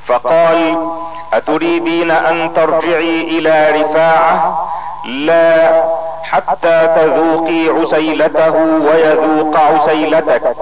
فقال 0.07 0.89
أتريدين 1.33 2.11
أن 2.11 2.55
ترجعي 2.55 3.21
إلى 3.21 3.83
رفاعة؟ 3.83 4.69
لا 5.05 5.85
حتى 6.23 6.89
تذوقي 6.97 7.69
عسيلته 7.69 8.55
ويذوق 8.57 9.57
عسيلتك. 9.61 10.57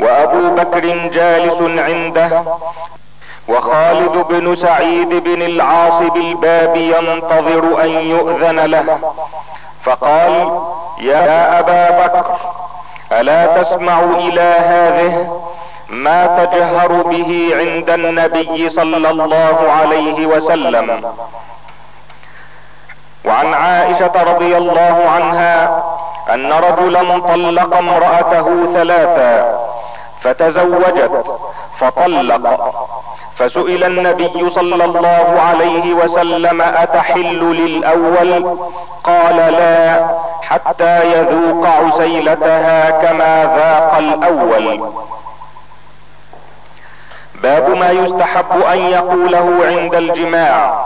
وأبو 0.00 0.54
بكر 0.54 1.08
جالس 1.08 1.60
عنده. 1.60 2.42
وخالد 3.48 4.26
بن 4.28 4.56
سعيد 4.56 5.08
بن 5.08 5.42
العاص 5.42 6.02
بالباب 6.02 6.76
ينتظر 6.76 7.82
أن 7.82 7.88
يؤذن 7.90 8.60
له. 8.60 8.98
فقال 9.84 10.60
يا 10.98 11.58
أبا 11.58 12.06
بكر 12.06 12.36
ألا 13.12 13.62
تسمع 13.62 14.00
إلى 14.00 14.54
هذه 14.58 15.42
ما 15.88 16.26
تجهر 16.26 17.02
به 17.02 17.50
عند 17.54 17.90
النبي 17.90 18.70
صلى 18.70 19.10
الله 19.10 19.70
عليه 19.80 20.26
وسلم. 20.26 21.12
وعن 23.24 23.54
عائشة 23.54 24.22
رضي 24.22 24.56
الله 24.56 25.08
عنها 25.14 25.82
أن 26.34 26.52
رجلا 26.52 27.18
طلق 27.20 27.76
امرأته 27.76 28.72
ثلاثا 28.74 29.58
فتزوجت 30.20 31.38
فطلق. 31.78 32.74
فسئل 33.38 33.84
النبي 33.84 34.50
صلى 34.50 34.84
الله 34.84 35.40
عليه 35.48 35.94
وسلم 35.94 36.62
أتحل 36.62 37.40
للأول؟ 37.40 38.58
قال 39.04 39.36
لا 39.36 40.06
حتى 40.42 41.12
يذوق 41.12 41.66
عسيلتها 41.66 42.90
كما 42.90 43.44
ذاق 43.56 43.96
الأول. 43.98 44.90
باب 47.34 47.70
ما 47.70 47.90
يستحب 47.90 48.62
أن 48.72 48.78
يقوله 48.78 49.60
عند 49.66 49.94
الجماع. 49.94 50.84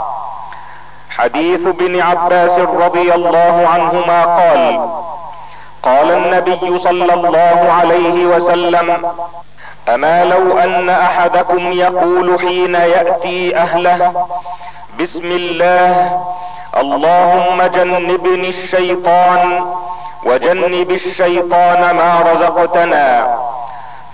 حديث 1.10 1.66
ابن 1.66 2.00
عباس 2.00 2.58
رضي 2.58 3.14
الله 3.14 3.68
عنهما 3.68 4.24
قال 4.24 4.88
قال 5.82 6.10
النبي 6.10 6.78
صلى 6.78 7.14
الله 7.14 7.72
عليه 7.80 8.26
وسلم 8.26 9.12
أما 9.88 10.24
لو 10.24 10.58
أن 10.58 10.90
أحدكم 10.90 11.72
يقول 11.72 12.40
حين 12.40 12.74
يأتي 12.74 13.56
أهله 13.56 14.26
بسم 15.00 15.24
الله 15.32 16.20
اللهم 16.76 17.62
جنبني 17.62 18.48
الشيطان 18.48 19.64
وجنب 20.24 20.90
الشيطان 20.90 21.96
ما 21.96 22.24
رزقتنا 22.32 23.36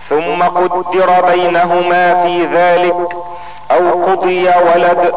ثم 0.09 0.43
قدر 0.43 1.21
بينهما 1.31 2.23
في 2.23 2.47
ذلك 2.47 3.09
أو 3.71 4.05
قضي 4.05 4.49
ولد 4.49 5.15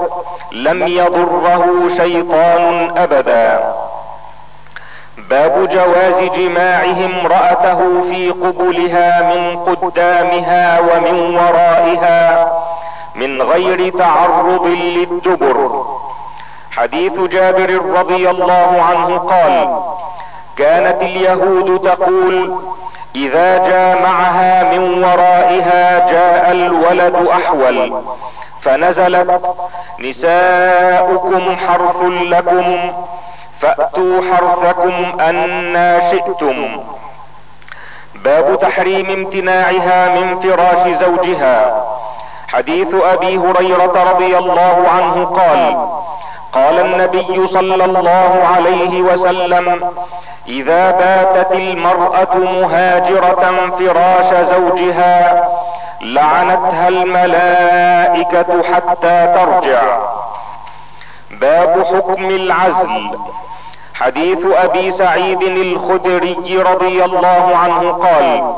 لم 0.52 0.88
يضره 0.88 1.90
شيطان 1.98 2.92
أبدا. 2.98 3.75
باب 5.18 5.70
جواز 5.70 6.30
جماعة 6.38 7.06
امرأته 7.06 8.02
في 8.10 8.30
قبلها 8.30 9.22
من 9.22 9.58
قدامها 9.58 10.80
ومن 10.80 11.36
ورائها 11.36 12.52
من 13.16 13.42
غير 13.42 13.98
تعرض 13.98 14.66
للدبر. 14.68 15.86
حديث 16.72 17.20
جابر 17.20 17.82
رضي 18.00 18.30
الله 18.30 18.82
عنه 18.90 19.18
قال 19.18 19.80
كانت 20.58 21.02
اليهود 21.02 21.80
تقول 21.80 22.56
إذا 23.16 23.58
جامعها 23.58 24.64
من 24.64 25.04
ورائها 25.04 26.12
جاء 26.12 26.52
الولد 26.52 27.16
أحول 27.16 28.02
فنزلت 28.62 29.56
نساؤكم 30.00 31.56
حرث 31.56 32.02
لكم 32.04 32.94
فأتوا 33.62 34.22
حرثكم 34.22 35.20
أنا 35.20 36.12
شئتم. 36.12 36.84
باب 38.16 38.60
تحريم 38.60 39.10
امتناعها 39.10 40.10
من 40.10 40.40
فراش 40.40 40.98
زوجها. 40.98 41.86
حديث 42.48 42.88
أبي 42.94 43.38
هريرة 43.38 44.12
رضي 44.12 44.38
الله 44.38 44.86
عنه 44.96 45.26
قال 45.26 45.88
قال 46.54 46.80
النبي 46.80 47.48
صلى 47.48 47.86
الله 47.86 48.48
عليه 48.56 49.02
وسلم 49.02 49.92
إذا 50.48 50.92
باتت 50.92 51.52
المرأة 51.52 52.36
مهاجرة 52.36 53.72
فراش 53.80 54.48
زوجها 54.48 55.50
لعنتها 56.02 56.88
الملائكة 56.88 58.64
حتى 58.74 59.36
ترجع. 59.36 59.98
باب 61.32 61.86
حكم 61.86 62.26
العزل. 62.26 63.18
حديث 63.94 64.40
أبي 64.46 64.92
سعيد 64.92 65.42
الخدري 65.42 66.58
رضي 66.58 67.06
الله 67.06 67.58
عنه 67.58 67.92
قال 67.92 68.54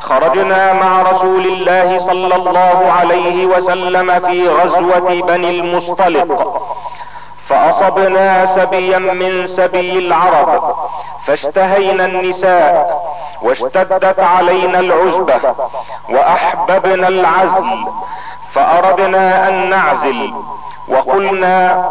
خرجنا 0.00 0.72
مع 0.72 1.02
رسول 1.02 1.46
الله 1.46 1.98
صلى 2.06 2.36
الله 2.36 2.92
عليه 3.00 3.46
وسلم 3.46 4.20
في 4.20 4.48
غزوة 4.48 5.22
بني 5.22 5.50
المصطلق 5.50 6.62
فأصبنا 7.48 8.46
سبيا 8.46 8.98
من 8.98 9.46
سبي 9.46 9.98
العرب 9.98 10.74
فاشتهينا 11.26 12.04
النساء 12.04 13.02
واشتدت 13.42 14.20
علينا 14.20 14.80
العزبة 14.80 15.54
وأحببنا 16.10 17.08
العزل 17.08 17.84
فأردنا 18.54 19.48
أن 19.48 19.70
نعزل 19.70 20.32
وقلنا 20.88 21.88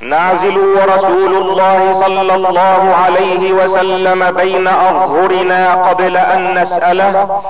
نعزل 0.00 0.58
ورسول 0.58 1.34
الله 1.34 2.00
صلى 2.00 2.34
الله 2.34 2.94
عليه 3.04 3.52
وسلم 3.52 4.30
بين 4.30 4.68
أظهرنا 4.68 5.74
قبل 5.74 6.16
أن 6.16 6.54
نسأله 6.54 7.40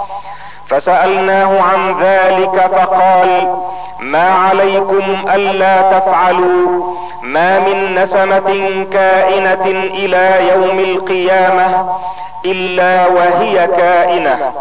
فسألناه 0.68 1.61
عن 1.62 1.94
ذلك 2.02 2.70
فقال 2.76 3.57
ما 4.00 4.30
عليكم 4.30 5.24
ألا 5.35 5.98
تفعلوا 5.98 6.94
ما 7.22 7.59
من 7.59 7.94
نسمة 7.94 8.85
كائنة 8.92 9.64
إلى 9.94 10.48
يوم 10.48 10.78
القيامة 10.78 11.96
إلا 12.44 13.07
وهي 13.07 13.66
كائنة. 13.66 14.52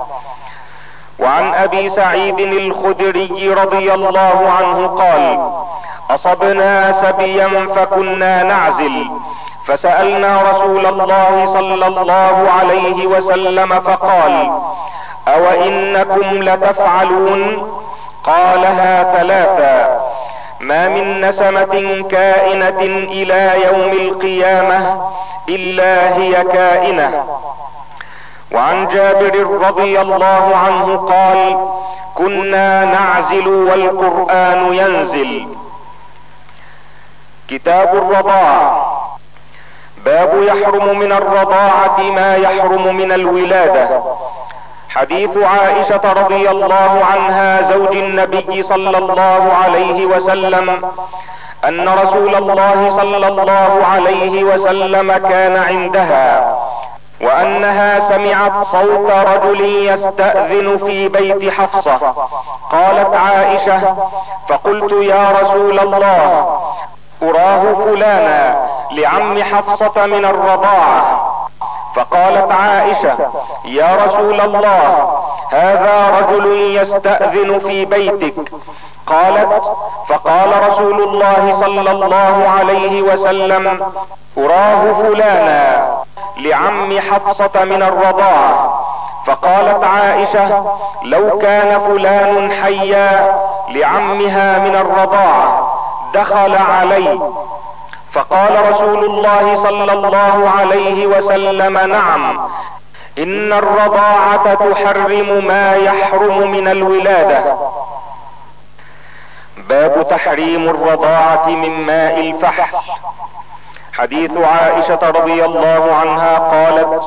وعن 1.20 1.54
أبي 1.54 1.90
سعيد 1.90 2.40
الخدري 2.40 3.54
رضي 3.54 3.94
الله 3.94 4.52
عنه 4.60 4.88
قال 4.88 5.52
أصبنا 6.12 6.92
سبيا 6.92 7.68
فكنا 7.76 8.44
نعزل 8.44 9.06
فسألنا 9.68 10.42
رسول 10.52 10.86
الله 10.86 11.46
صلى 11.54 11.88
الله 11.88 12.50
عليه 12.60 13.08
وسلم 13.08 13.80
فقال 13.80 14.52
أو 15.28 15.48
انكم 15.50 16.44
لتفعلون 16.44 17.72
قالها 18.24 19.18
ثلاثا 19.18 20.02
ما 20.60 20.90
من 20.90 21.22
نسمة 21.22 22.04
كائنة 22.12 22.82
إلى 23.12 23.54
يوم 23.66 23.92
القيامة 23.92 25.12
إلا 25.50 26.18
هي 26.18 26.44
كائنة. 26.44 27.24
وعن 28.54 28.88
جابر 28.88 29.48
رضي 29.68 30.02
الله 30.02 30.56
عنه 30.56 30.98
قال 30.98 31.68
كنا 32.16 32.86
نعزل 32.86 33.48
والقرآن 33.48 34.74
ينزل. 34.74 35.48
كتاب 37.48 37.96
الرضاعة 37.96 38.86
باب 40.06 40.44
يحرم 40.44 41.00
من 41.00 41.12
الرضاعة 41.12 42.02
ما 42.02 42.36
يحرم 42.36 42.96
من 42.96 43.12
الولادة. 43.12 44.04
حديث 44.90 45.38
عائشة 45.38 46.14
رضي 46.14 46.50
الله 46.50 47.02
عنها 47.14 47.62
زوج 47.62 47.98
النبي 47.98 48.64
صلى 48.64 48.98
الله 48.98 49.54
عليه 49.64 50.06
وسلم 50.06 50.92
أن 51.66 51.90
رسول 51.90 52.36
الله 52.36 52.98
صلى 52.98 53.28
الله 53.28 53.86
عليه 53.92 54.44
وسلم 54.44 55.18
كان 55.18 55.58
عندها. 55.58 56.63
وأنها 57.24 58.00
سمعت 58.00 58.68
صوت 58.72 59.12
رجل 59.12 59.62
يستأذن 59.88 60.78
في 60.86 61.10
بيت 61.10 61.54
حفصة. 61.54 62.14
قالت 62.72 63.16
عائشة 63.16 63.96
فقلت 64.50 64.92
يا 64.92 65.32
رسول 65.42 65.80
الله 65.80 66.60
أراه 67.24 67.76
فلانا 67.86 68.68
لعم 68.92 69.44
حفصة 69.44 70.06
من 70.06 70.26
الرضاعة 70.26 71.30
فقالت 71.96 72.52
عائشة 72.52 73.18
يا 73.66 73.98
رسول 74.06 74.42
الله 74.42 75.12
هذا 75.52 76.20
رجل 76.20 76.76
يستأذن 76.78 77.60
في 77.60 77.86
بيتك. 77.86 78.52
قالت 79.08 79.64
فقال 80.10 80.70
رسول 80.70 81.04
الله 81.04 81.58
صلى 81.62 81.92
الله 81.92 82.50
عليه 82.60 83.02
وسلم 83.02 83.92
أراه 84.38 84.94
فلانا. 84.94 86.03
لعم 86.38 87.00
حفصة 87.00 87.64
من 87.64 87.84
الرضاعة 87.84 88.80
فقالت 89.26 89.84
عائشة 89.84 90.78
لو 91.04 91.40
كان 91.40 91.80
فلان 91.80 92.52
حيا 92.52 93.38
لعمها 93.70 94.60
من 94.60 94.76
الرضاعة 94.76 95.78
دخل 96.14 96.56
علي. 96.56 97.20
فقال 98.14 98.72
رسول 98.72 99.06
الله 99.06 99.56
صلى 99.64 99.94
الله 99.94 100.52
عليه 100.60 101.08
وسلم 101.08 101.78
نعم 101.78 102.50
إن 103.18 103.54
الرضاعة 103.54 104.54
تحرم 104.54 105.46
ما 105.46 105.76
يحرم 105.76 106.52
من 106.52 106.68
الولادة. 106.68 107.56
باب 109.58 110.08
تحريم 110.10 110.70
الرضاعة 110.70 111.46
من 111.48 111.86
ماء 111.86 112.20
الفحل 112.20 112.78
حديث 113.98 114.32
عائشة 114.38 115.00
رضي 115.10 115.46
الله 115.46 115.96
عنها 116.02 116.38
قالت 116.38 117.02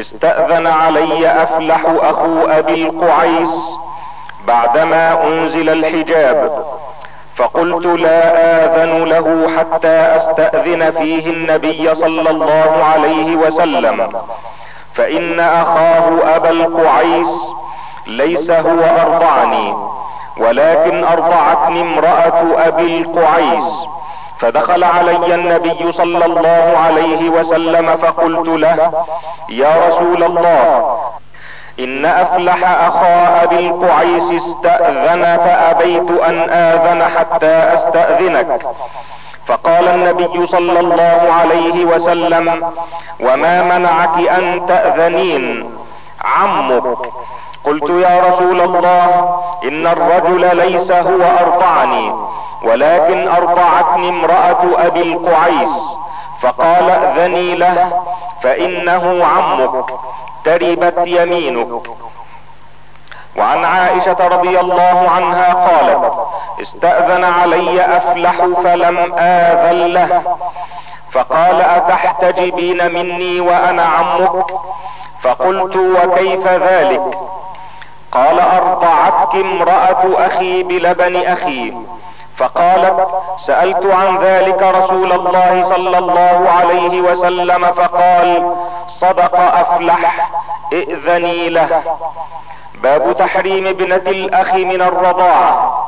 استأذن 0.00 0.66
علي 0.66 1.42
أفلح 1.42 1.80
أخو 1.86 2.46
أبي 2.46 2.88
القعيس 2.88 3.50
بعدما 4.46 5.24
أنزل 5.24 5.68
الحجاب. 5.68 6.64
فقلت 7.36 7.86
لا 7.86 8.20
آذن 8.64 9.04
له 9.04 9.58
حتى 9.58 10.16
أستأذن 10.16 10.90
فيه 10.90 11.30
النبي 11.30 11.94
صلى 11.94 12.30
الله 12.30 12.84
عليه 12.92 13.36
وسلم. 13.36 14.12
فإن 14.94 15.40
أخاه 15.40 16.36
أبا 16.36 16.50
القعيس 16.50 17.28
ليس 18.06 18.50
هو 18.50 18.84
أرضعني 19.00 19.74
ولكن 20.36 21.04
أرضعتني 21.04 21.82
امرأة 21.82 22.68
أبي 22.68 22.98
القعيس. 22.98 23.64
فدخل 24.40 24.84
علي 24.84 25.34
النبي 25.34 25.92
صلى 25.92 26.24
الله 26.26 26.74
عليه 26.84 27.30
وسلم 27.30 27.96
فقلت 27.96 28.48
له 28.48 29.04
يا 29.48 29.88
رسول 29.88 30.22
الله 30.22 30.98
إن 31.80 32.04
أفلح 32.04 32.64
أخا 32.64 33.42
أبي 33.42 33.58
القعيس 33.58 34.42
استأذن 34.42 35.36
فأبيت 35.36 36.10
أن 36.10 36.50
آذن 36.50 37.04
حتى 37.18 37.74
أستأذنك. 37.74 38.66
فقال 39.46 39.88
النبي 39.88 40.46
صلى 40.46 40.80
الله 40.80 41.32
عليه 41.40 41.84
وسلم 41.84 42.72
وما 43.20 43.62
منعك 43.62 44.28
أن 44.28 44.66
تأذنين؟ 44.66 45.70
عمك. 46.24 46.98
قلت 47.66 47.90
يا 47.90 48.20
رسول 48.28 48.60
الله 48.60 49.38
إن 49.64 49.86
الرجل 49.86 50.56
ليس 50.56 50.92
هو 50.92 51.22
أرضعني 51.40 52.14
ولكن 52.62 53.28
أرضعتني 53.28 54.08
امرأة 54.08 54.86
أبي 54.86 55.02
القعيس 55.02 55.70
فقال 56.40 56.90
أذني 56.90 57.54
له 57.54 58.02
فإنه 58.42 59.24
عمك 59.26 59.84
تربت 60.44 60.98
يمينك. 61.06 61.82
وعن 63.36 63.64
عائشة 63.64 64.28
رضي 64.28 64.60
الله 64.60 65.10
عنها 65.16 65.54
قالت 65.54 66.14
استأذن 66.62 67.24
علي 67.24 67.80
أفلح 67.96 68.34
فلم 68.64 69.14
آذن 69.18 69.86
له. 69.86 70.22
فقال 71.12 71.60
أتحتجبين 71.60 72.92
مني 72.92 73.40
وأنا 73.40 73.82
عمك؟ 73.82 74.46
فقلت 75.22 75.76
وكيف 75.76 76.46
ذلك؟ 76.48 77.18
قال 78.14 78.40
أرضعتك 78.40 79.34
امرأة 79.34 80.26
أخي 80.26 80.62
بلبن 80.62 81.16
أخي. 81.26 81.74
فقالت 82.36 83.08
سألت 83.46 83.86
عن 83.86 84.18
ذلك 84.18 84.62
رسول 84.62 85.12
الله 85.12 85.64
صلى 85.68 85.98
الله 85.98 86.48
عليه 86.50 87.00
وسلم 87.00 87.64
فقال 87.72 88.56
صدق 88.88 89.34
أفلح 89.34 90.30
ائذني 90.72 91.48
له. 91.48 91.82
باب 92.82 93.16
تحريم 93.18 93.66
ابنة 93.66 93.96
الأخ 94.06 94.54
من 94.54 94.82
الرضاعة 94.82 95.84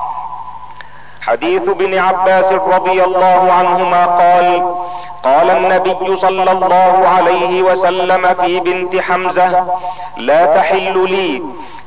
حديث 1.23 1.69
ابن 1.69 1.99
عباس 1.99 2.53
رضي 2.53 3.05
الله 3.05 3.53
عنهما 3.53 4.07
قال 4.07 4.75
قال 5.23 5.51
النبي 5.51 6.17
صلى 6.17 6.53
الله 6.53 7.09
عليه 7.17 7.63
وسلم 7.63 8.35
في 8.35 8.61
بنت 8.61 8.97
حمزة 9.03 9.67
لا 10.17 10.57
تحل 10.57 11.11
لي 11.11 11.43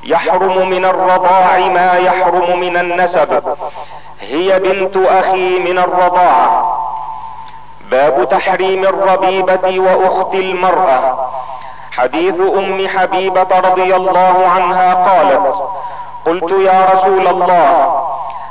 يحرم 0.09 0.69
من 0.69 0.85
الرضاع 0.85 1.57
ما 1.57 1.93
يحرم 1.93 2.59
من 2.59 2.77
النسب. 2.77 3.43
هي 4.21 4.59
بنت 4.59 4.97
أخي 4.97 5.59
من 5.59 5.77
الرضاعة 5.77 6.79
باب 7.91 8.27
تحريم 8.31 8.83
الربيبة 8.83 9.79
وأخت 9.79 10.33
المرأة. 10.33 11.29
حديث 11.91 12.35
أم 12.39 12.87
حبيبة 12.87 13.59
رضي 13.59 13.95
الله 13.95 14.47
عنها 14.55 14.93
قالت 14.93 15.55
قلت 16.25 16.51
يا 16.51 16.85
رسول 16.93 17.27
الله 17.27 18.01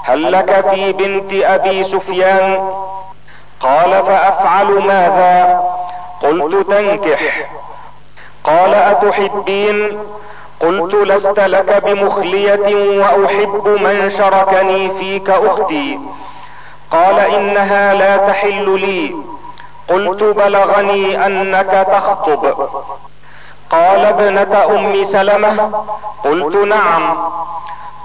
هل 0.03 0.33
لك 0.33 0.65
في 0.71 0.93
بنت 0.93 1.33
أبي 1.33 1.85
سفيان؟ 1.85 2.71
قال 3.61 4.03
فأفعل 4.07 4.67
ماذا؟ 4.67 5.65
قلت 6.23 6.67
تنكح. 6.71 7.51
قال 8.45 8.75
أتحبين؟ 8.75 9.99
قلت 10.61 10.95
لست 10.95 11.41
لك 11.41 11.83
بمخلية 11.85 12.99
وأحب 13.01 13.69
من 13.69 14.11
شركني 14.19 14.91
فيك 14.99 15.31
أختي. 15.31 16.01
قال 16.91 17.19
إنها 17.19 17.95
لا 17.95 18.17
تحل 18.17 18.81
لي. 18.81 19.15
قلت 19.89 20.23
بلغني 20.23 21.27
أنك 21.27 21.87
تخطب. 21.93 22.69
قال 23.71 24.05
ابنة 24.05 24.65
أم 24.71 25.05
سلمة. 25.05 25.85
قلت 26.25 26.57
نعم. 26.57 27.17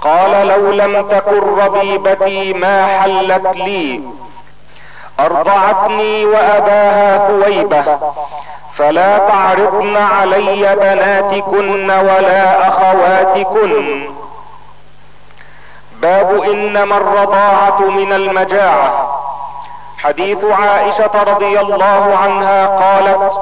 قال 0.00 0.46
لو 0.46 0.70
لم 0.70 1.08
تكن 1.08 1.40
ربيبتي 1.58 2.52
ما 2.52 2.86
حلت 2.86 3.46
لي. 3.56 4.00
أرضعتني 5.20 6.24
وأباها 6.24 7.28
ثويبة 7.28 7.98
فلا 8.76 9.18
تعرضن 9.18 9.96
علي 9.96 10.76
بناتكن 10.76 11.90
ولا 11.90 12.68
أخواتكن. 12.68 14.08
باب 16.02 16.42
انما 16.42 16.96
الرضاعة 16.96 17.80
من 17.80 18.12
المجاعة. 18.12 19.20
حديث 19.98 20.44
عائشة 20.44 21.22
رضي 21.22 21.60
الله 21.60 22.18
عنها 22.22 22.66
قالت 22.66 23.32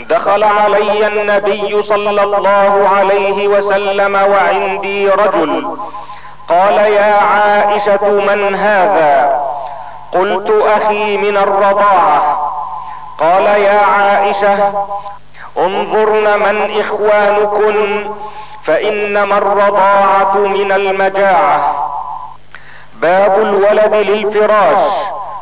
دخل 0.00 0.44
علي 0.44 1.06
النبي 1.06 1.82
صلى 1.82 2.22
الله 2.22 2.88
عليه 2.96 3.48
وسلم 3.48 4.14
وعندي 4.14 5.08
رجل. 5.08 5.76
قال 6.48 6.78
يا 6.78 7.14
عائشة 7.14 8.10
من 8.10 8.54
هذا؟ 8.54 9.40
قلت 10.12 10.50
أخي 10.50 11.16
من 11.16 11.36
الرضاعة. 11.36 12.53
قال 13.20 13.46
يا 13.46 13.80
عائشة 13.80 14.86
انظرن 15.58 16.38
من 16.38 16.80
إخوانكن 16.80 18.10
فانما 18.64 19.38
الرضاعة 19.38 20.34
من 20.34 20.72
المجاعة. 20.72 21.90
باب 22.94 23.38
الولد 23.38 23.94
للفراش 23.94 24.92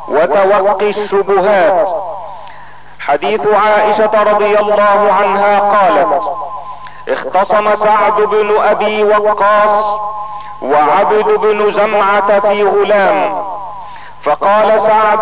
وتوقي 0.07 0.89
الشبهات. 0.89 1.87
حديث 2.99 3.41
عائشة 3.47 4.23
رضي 4.23 4.59
الله 4.59 5.13
عنها 5.19 5.59
قالت 5.59 6.21
اختصم 7.09 7.75
سعد 7.75 8.21
بن 8.21 8.57
أبي 8.61 9.03
وقاص 9.03 9.99
وعبد 10.61 11.25
بن 11.25 11.73
زمعة 11.73 12.39
في 12.39 12.63
غلام. 12.63 13.43
فقال 14.23 14.81
سعد 14.81 15.19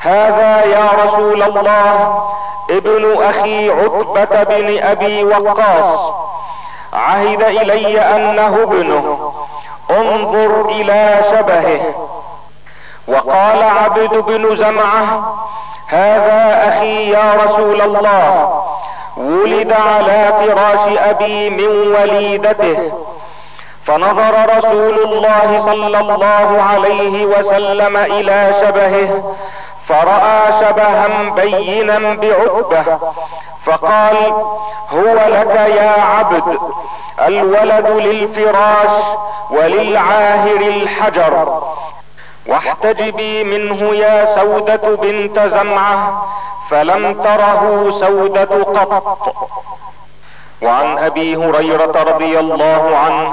هذا 0.00 0.64
يا 0.64 0.88
رسول 1.04 1.42
الله 1.42 2.22
ابن 2.70 3.22
أخي 3.22 3.70
عتبة 3.70 4.42
بن 4.42 4.82
أبي 4.82 5.24
وقاص. 5.24 6.14
عهد 6.92 7.42
إلي 7.42 8.00
أنه 8.00 8.62
ابنه. 8.62 9.32
انظر 9.90 10.68
إلى 10.68 11.20
شبهه. 11.30 11.80
وقال 13.08 13.62
عبد 13.62 14.14
بن 14.14 14.56
زمعة 14.56 15.34
هذا 15.88 16.68
أخي 16.68 17.10
يا 17.10 17.34
رسول 17.44 17.80
الله. 17.80 18.62
ولد 19.16 19.72
على 19.72 20.32
فراش 20.38 20.98
أبي 20.98 21.50
من 21.50 21.96
وليدته. 21.96 22.92
فنظر 23.84 24.58
رسول 24.58 24.98
الله 24.98 25.62
صلى 25.66 25.98
الله 25.98 26.62
عليه 26.70 27.26
وسلم 27.26 27.96
إلى 27.96 28.54
شبهه. 28.60 29.34
فرأى 29.88 30.52
شبها 30.60 31.30
بينا 31.34 31.98
بعتبة 31.98 32.98
فقال 33.66 34.16
هو 34.92 35.14
لك 35.28 35.56
يا 35.76 35.90
عبد 36.02 36.58
الولد 37.26 37.86
للفراش 37.86 39.04
وللعاهر 39.50 40.56
الحجر 40.60 41.62
واحتجبي 42.46 43.44
منه 43.44 43.94
يا 43.94 44.34
سودة 44.34 44.94
بنت 44.96 45.38
زمعة 45.38 46.26
فلم 46.70 47.22
تره 47.22 47.90
سودة 48.00 48.44
قط. 48.64 49.34
وعن 50.62 50.98
أبي 50.98 51.36
هريرة 51.36 52.02
رضي 52.02 52.40
الله 52.40 52.96
عنه 52.96 53.32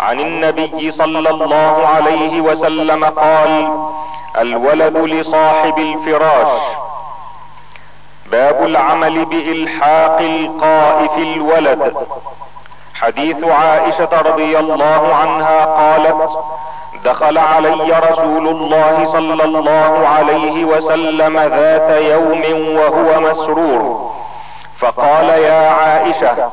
عن 0.00 0.20
النبي 0.20 0.90
صلى 0.90 1.30
الله 1.30 1.86
عليه 1.96 2.40
وسلم 2.40 3.04
قال 3.04 3.68
الولد 4.38 4.96
لصاحب 4.96 5.78
الفراش. 5.78 6.62
باب 8.26 8.62
العمل 8.64 9.24
بإلحاق 9.24 10.18
القاء 10.20 11.06
في 11.14 11.22
الولد. 11.22 11.96
حديث 12.94 13.44
عائشة 13.44 14.08
رضي 14.12 14.58
الله 14.58 15.14
عنها 15.14 15.64
قالت 15.64 16.30
دخل 17.04 17.38
علي 17.38 18.00
رسول 18.10 18.48
الله 18.48 19.04
صلى 19.04 19.44
الله 19.44 20.08
عليه 20.08 20.64
وسلم 20.64 21.38
ذات 21.38 22.02
يوم 22.02 22.76
وهو 22.76 23.20
مسرور. 23.20 24.10
فقال 24.78 25.28
يا 25.28 25.70
عائشة 25.70 26.50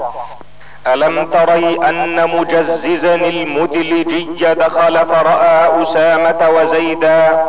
ألم 0.87 1.25
تري 1.25 1.89
أن 1.89 2.29
مجززا 2.29 3.15
المدلجي 3.15 4.53
دخل 4.53 5.05
فرأى 5.05 5.83
أسامة 5.83 6.49
وزيدا 6.49 7.45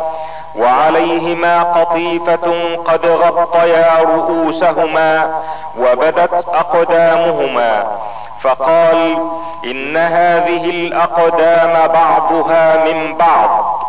وعليهما 0.55 1.63
قطيفة 1.63 2.75
قد 2.85 3.05
غطيا 3.05 3.99
رؤوسهما 3.99 5.41
وبدت 5.79 6.45
أقدامهما. 6.53 7.97
فقال 8.41 9.17
إن 9.65 9.97
هذه 9.97 10.69
الأقدام 10.69 11.87
بعضها 11.87 12.85
من 12.85 13.17
بعض. 13.17 13.79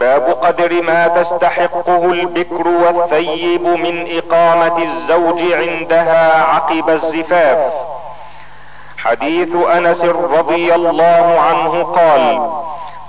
باب 0.00 0.36
قدر 0.42 0.82
ما 0.82 1.08
تستحقه 1.08 2.04
البكر 2.04 2.68
والثيب 2.68 3.62
من 3.62 4.06
إقامة 4.18 4.82
الزوج 4.82 5.52
عندها 5.52 6.44
عقب 6.44 6.90
الزفاف. 6.90 7.72
حديث 9.04 9.56
أنس 9.56 10.04
رضي 10.04 10.74
الله 10.74 11.40
عنه 11.40 11.82
قال 11.82 12.50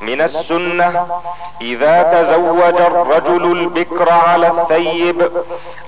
من 0.01 0.21
السنة 0.21 1.05
إذا 1.61 2.03
تزوج 2.03 2.81
الرجل 2.81 3.51
البكر 3.51 4.09
على 4.11 4.47
الثيب 4.47 5.31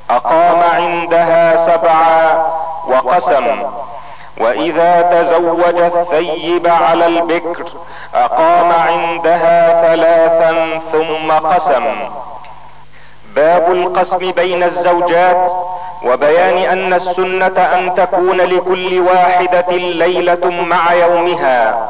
أقام 0.10 0.64
عندها 0.76 1.66
سبعا 1.66 2.46
وقسم. 2.88 3.46
وإذا 4.38 5.02
تزوج 5.02 5.76
الثيب 5.82 6.68
على 6.68 7.06
البكر 7.06 7.66
أقام 8.16 8.72
عندها 8.72 9.82
ثلاثا 9.82 10.82
ثم 10.92 11.32
قسم. 11.32 11.86
باب 13.36 13.72
القسم 13.72 14.32
بين 14.32 14.64
الزوجات 14.64 15.52
وبيان 16.04 16.58
أن 16.58 16.94
السنة 16.94 17.60
أن 17.62 17.96
تكون 17.96 18.38
لكل 18.42 19.00
واحدة 19.00 19.72
ليلة 19.78 20.50
مع 20.50 20.94
يومها. 20.94 21.88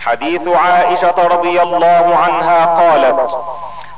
حديث 0.00 0.48
عائشة 0.48 1.14
رضي 1.26 1.62
الله 1.62 2.16
عنها 2.26 2.64
قالت 2.66 3.36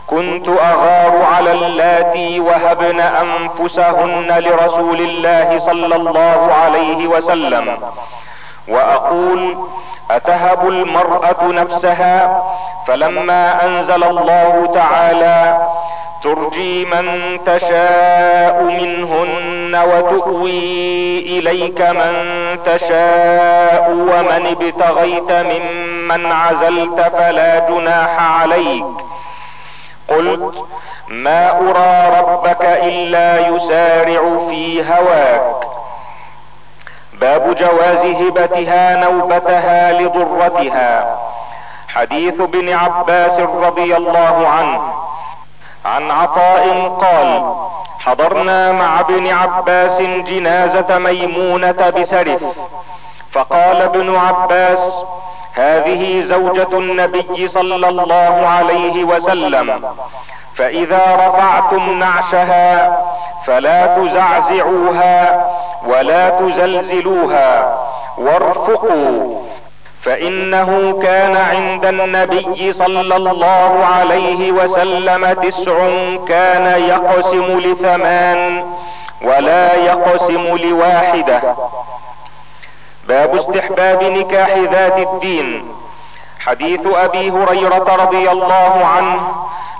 كنت 0.07 0.49
أغار 0.49 1.23
على 1.35 1.53
اللاتي 1.53 2.41
وهبن 2.41 3.01
أنفسهن 3.01 4.39
لرسول 4.39 5.01
الله 5.01 5.59
صلى 5.59 5.97
الله 5.97 6.51
عليه 6.65 7.07
وسلم 7.07 7.79
وأقول 8.69 9.59
أتهب 10.11 10.69
المرأة 10.69 11.43
نفسها 11.45 12.43
فلما 12.87 13.65
أنزل 13.65 14.05
الله 14.05 14.71
تعالى 14.75 15.69
ترجي 16.25 16.85
من 16.85 17.39
تشاء 17.47 18.63
منهن 18.63 19.77
وتؤوي 19.77 21.19
إليك 21.19 21.81
من 21.81 22.15
تشاء 22.65 23.91
ومن 23.91 24.57
ابتغيت 24.57 25.33
ممن 25.33 26.33
عزلت 26.33 27.01
فلا 27.01 27.69
جناح 27.69 28.41
عليك. 28.41 28.85
قلت 30.09 30.65
ما 31.09 31.51
أرى 31.51 32.21
ربك 32.21 32.63
إلا 32.63 33.49
يسارع 33.49 34.49
في 34.49 34.85
هواك. 34.85 35.57
باب 37.13 37.57
جواز 37.57 38.07
هبتها 38.07 39.05
نوبتها 39.05 39.93
لضرتها. 39.93 41.19
حديث 41.89 42.41
ابن 42.41 42.73
عباس 42.73 43.41
رضي 43.41 43.97
الله 43.97 44.49
عنه. 44.49 45.10
عن 45.85 46.11
عطاء 46.11 46.89
قال 47.01 47.55
حضرنا 47.99 48.73
مع 48.73 49.01
ابن 49.01 49.27
عباس 49.27 50.01
جنازة 50.01 50.99
ميمونة 50.99 51.93
بسرف. 51.97 52.45
فقال 53.33 53.83
ابن 53.83 54.17
عباس 54.17 54.95
هذه 55.55 56.21
زوجة 56.21 56.79
النبي 56.79 57.49
صلى 57.49 57.75
الله 57.75 58.47
عليه 58.47 59.05
وسلم 59.05 59.95
فإذا 60.55 61.17
رفعتم 61.27 61.99
نعشها 61.99 62.99
فلا 63.47 63.87
تزعزعوها 63.87 65.47
ولا 65.87 66.31
تزلزلوها 66.31 67.79
وارفقوا. 68.19 69.50
فإنه 70.05 71.01
كان 71.03 71.37
عند 71.37 71.85
النبي 71.87 72.73
صلى 72.73 73.17
الله 73.17 73.85
عليه 73.85 74.53
وسلم 74.53 75.33
تسع 75.33 75.77
كان 76.29 76.83
يقسم 76.83 77.61
لثمان 77.61 78.65
ولا 79.23 79.75
يقسم 79.75 80.57
لواحدة. 80.57 81.55
باب 83.09 83.35
استحباب 83.37 84.03
نكاح 84.03 84.57
ذات 84.57 84.99
الدين. 84.99 85.75
حديث 86.41 86.81
أبي 86.87 87.31
هريرة 87.31 87.97
رضي 87.97 88.31
الله 88.31 88.87
عنه 88.97 89.21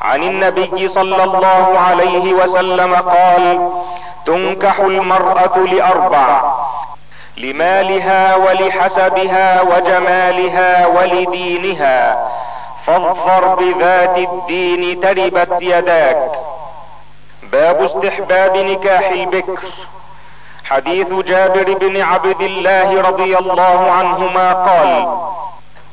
عن 0.03 0.23
النبي 0.23 0.89
صلى 0.89 1.25
الله 1.25 1.79
عليه 1.79 2.35
وسلم 2.35 2.95
قال 2.95 3.71
تنكح 4.27 4.79
المرأة 4.81 5.59
لأربع. 5.59 6.43
لمالها 7.43 8.37
ولحسبها 8.37 9.63
وجمالها 9.63 10.87
ولدينها 10.87 12.29
فاظفر 12.87 13.55
بذات 13.55 14.17
الدين 14.19 15.01
تربت 15.01 15.63
يداك. 15.63 16.33
باب 17.43 17.83
استحباب 17.83 18.57
نكاح 18.57 19.11
البكر. 19.11 19.59
حديث 20.65 21.13
جابر 21.13 21.75
بن 21.81 22.01
عبد 22.01 22.41
الله 22.41 23.03
رضي 23.03 23.39
الله 23.39 23.91
عنهما 23.91 24.53
قال 24.53 25.19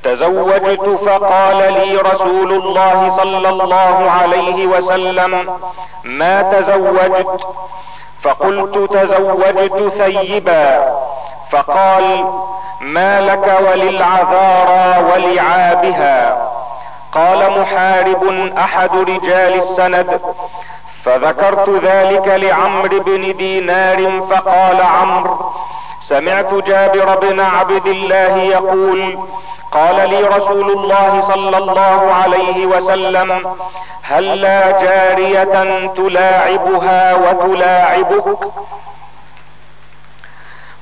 تزوجت 0.03 0.99
فقال 1.05 1.73
لي 1.73 1.97
رسول 1.97 2.51
الله 2.51 3.17
صلى 3.17 3.49
الله 3.49 4.11
عليه 4.11 4.67
وسلم 4.67 5.59
ما 6.03 6.41
تزوجت؟ 6.41 7.47
فقلت 8.21 8.91
تزوجت 8.93 9.93
ثيبا. 9.97 10.97
فقال 11.51 12.25
ما 12.81 13.21
لك 13.21 13.59
وللعذارى 13.71 15.03
ولعابها؟ 15.11 16.47
قال 17.11 17.59
محارب 17.59 18.51
أحد 18.57 18.89
رجال 18.95 19.53
السند 19.53 20.21
فذكرت 21.03 21.69
ذلك 21.69 22.27
لعمرو 22.27 22.99
بن 22.99 23.37
دينار 23.37 24.21
فقال 24.29 24.81
عمرو 24.81 25.51
سمعت 26.01 26.53
جابر 26.53 27.15
بن 27.15 27.39
عبد 27.39 27.87
الله 27.87 28.37
يقول 28.37 29.19
قال 29.71 30.09
لي 30.09 30.19
رسول 30.23 30.71
الله 30.71 31.21
صلى 31.21 31.57
الله 31.57 32.13
عليه 32.13 32.65
وسلم 32.65 33.55
هل 34.03 34.41
لا 34.41 34.71
جارية 34.81 35.87
تلاعبها 35.95 37.13
وتلاعبك؟ 37.15 38.39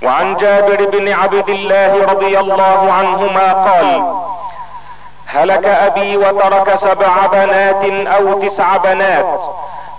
وعن 0.04 0.38
جابر 0.38 0.86
بن 0.86 1.14
عبد 1.14 1.50
الله 1.50 2.06
رضي 2.06 2.40
الله 2.40 2.92
عنهما 2.92 3.54
قال 3.54 4.14
هلك 5.28 5.66
أبي 5.66 6.18
وترك 6.18 6.76
سبع 6.76 7.26
بنات 7.32 8.08
أو 8.08 8.40
تسع 8.40 8.78
بنات 8.78 9.42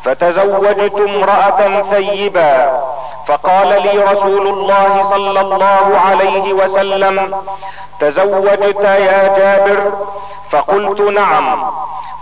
فتزوجت 0.05 0.95
امرأة 0.95 1.83
ثيبا 1.83 2.81
فقال 3.27 3.69
لي 3.83 3.99
رسول 3.99 4.47
الله 4.47 5.03
صلى 5.11 5.41
الله 5.41 6.01
عليه 6.07 6.53
وسلم 6.53 7.35
تزوجت 8.01 8.85
يا 8.85 9.37
جابر؟ 9.37 9.93
فقلت 10.51 11.01
نعم. 11.01 11.71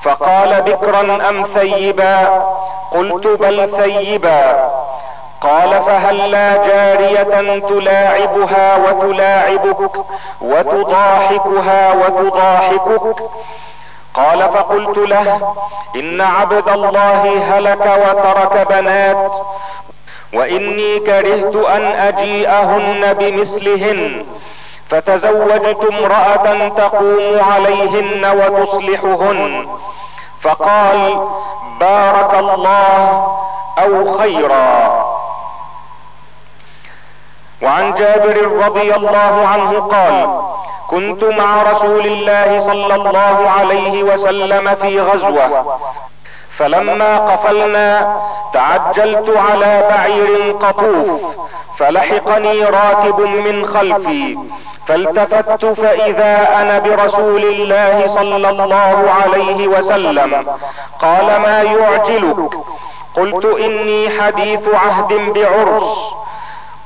فقال 0.03 0.63
بكرا 0.63 1.29
أم 1.29 1.47
ثيبا؟ 1.55 2.45
قلت 2.93 3.27
بل 3.27 3.71
ثيبا. 3.83 4.71
قال 5.45 5.83
فهل 5.87 6.31
لا 6.31 6.57
جارية 6.67 7.61
تلاعبها 7.69 8.77
وتلاعبك 8.77 9.91
وتضاحكها 10.43 11.93
وتضاحكك؟ 11.95 13.17
قال 14.15 14.39
فقلت 14.43 14.99
له 14.99 15.55
إن 15.97 16.21
عبد 16.21 16.69
الله 16.69 17.23
هلك 17.51 17.87
وترك 18.05 18.67
بنات 18.71 19.33
وإني 20.35 20.99
كرهت 20.99 21.57
أن 21.57 21.83
أجيئهن 21.85 23.13
بمثلهن 23.13 24.27
فتزوجت 24.91 25.79
امرأة 25.93 26.69
تقوم 26.69 27.41
عليهن 27.53 28.25
وتصلحهن. 28.25 29.69
فقال 30.43 31.29
بارك 31.81 32.35
الله 32.39 33.27
أو 33.79 34.19
خيرا. 34.19 35.04
وعن 37.65 37.95
جابر 37.95 38.67
رضي 38.67 38.95
الله 38.95 39.47
عنه 39.53 39.81
قال 39.81 40.41
كنت 40.91 41.25
مع 41.25 41.63
رسول 41.63 42.07
الله 42.07 42.61
صلى 42.67 42.95
الله 42.95 43.51
عليه 43.61 44.03
وسلم 44.03 44.75
في 44.75 45.01
غزوة 45.01 45.79
فلما 46.59 47.19
قفلنا 47.19 48.17
تعجلت 48.53 49.37
على 49.37 49.87
بعير 49.91 50.53
قطوف 50.53 51.21
فلحقني 51.79 52.65
راكب 52.65 53.21
من 53.21 53.67
خلفي 53.67 54.39
فالتفت 54.87 55.65
فإذا 55.65 56.49
أنا 56.63 56.79
برسول 56.79 57.45
الله 57.45 58.05
صلى 58.07 58.37
الله 58.51 59.11
عليه 59.23 59.69
وسلم 59.69 60.47
قال 61.01 61.27
ما 61.27 61.63
يعجلك؟ 61.63 62.51
قلت 63.17 63.45
إني 63.45 64.21
حديث 64.21 64.61
عهد 64.75 65.13
بعرس 65.35 66.15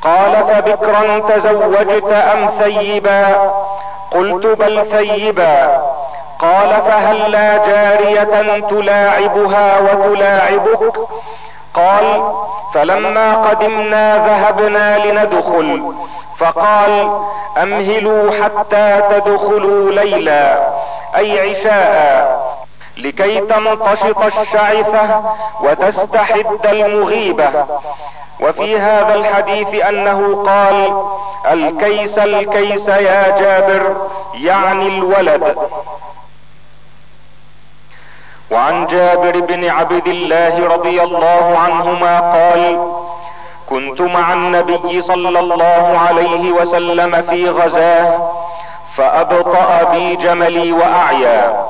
قال 0.03 0.45
فبكرا 0.49 1.19
تزوجت 1.19 2.13
أم 2.13 2.51
ثيبا؟ 2.59 3.51
قلت 4.11 4.47
بل 4.47 4.87
ثيبا. 4.91 5.83
قال 6.39 6.83
فهل 6.87 7.31
لا 7.31 7.57
جارية 7.57 8.61
تلاعبها 8.61 9.79
وتلاعبك؟ 9.81 10.93
قال 11.75 12.33
فلما 12.75 13.35
قدمنا 13.35 14.27
ذهبنا 14.27 14.99
لندخل. 14.99 15.95
فقال 16.39 17.11
أمهلوا 17.63 18.31
حتى 18.45 19.03
تدخلوا 19.11 19.91
ليلا 19.91 20.69
أي 21.17 21.51
عشاء 21.51 22.49
لكي 22.97 23.41
تمتشط 23.41 24.19
الشعثة 24.19 25.23
وتستحد 25.61 26.67
المغيبة. 26.67 27.51
وفي 28.41 28.79
هذا 28.79 29.15
الحديث 29.15 29.75
أنه 29.85 30.45
قال 30.47 31.03
الكيس 31.53 32.19
الكيس 32.19 32.89
يا 32.89 33.39
جابر 33.41 33.97
يعني 34.35 34.89
الولد. 34.89 35.57
وعن 38.51 38.87
جابر 38.87 39.41
بن 39.41 39.69
عبد 39.69 40.07
الله 40.07 40.69
رضي 40.75 41.03
الله 41.03 41.59
عنهما 41.59 42.21
قال 42.21 42.91
كنت 43.71 44.01
مع 44.01 44.33
النبي 44.33 45.01
صلى 45.03 45.39
الله 45.41 45.99
عليه 46.09 46.53
وسلم 46.53 47.23
في 47.23 47.49
غزاة 47.49 48.31
فأبطأ 48.97 49.83
بي 49.93 50.17
جملي 50.17 50.73
وأعيا. 50.73 51.65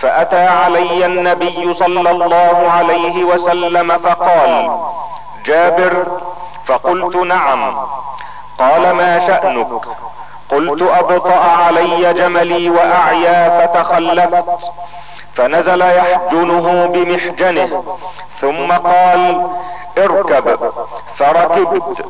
فأتى 0.00 0.46
علي 0.46 1.06
النبي 1.06 1.74
صلى 1.74 2.10
الله 2.10 2.70
عليه 2.70 3.24
وسلم 3.24 3.98
فقال 3.98 4.70
جابر 5.46 6.06
فقلت 6.66 7.16
نعم. 7.16 7.74
قال 8.58 8.90
ما 8.90 9.26
شأنك؟ 9.26 9.68
قلت 10.50 10.82
أبطأ 10.82 11.34
علي 11.34 12.12
جملي 12.12 12.70
وأعيا 12.70 13.66
فتخلفت. 13.66 14.44
فنزل 15.34 15.80
يحجنه 15.80 16.86
بمحجنه. 16.86 17.84
ثم 18.40 18.72
قال 18.72 19.46
اركب. 19.98 20.72
فركبت. 21.16 22.06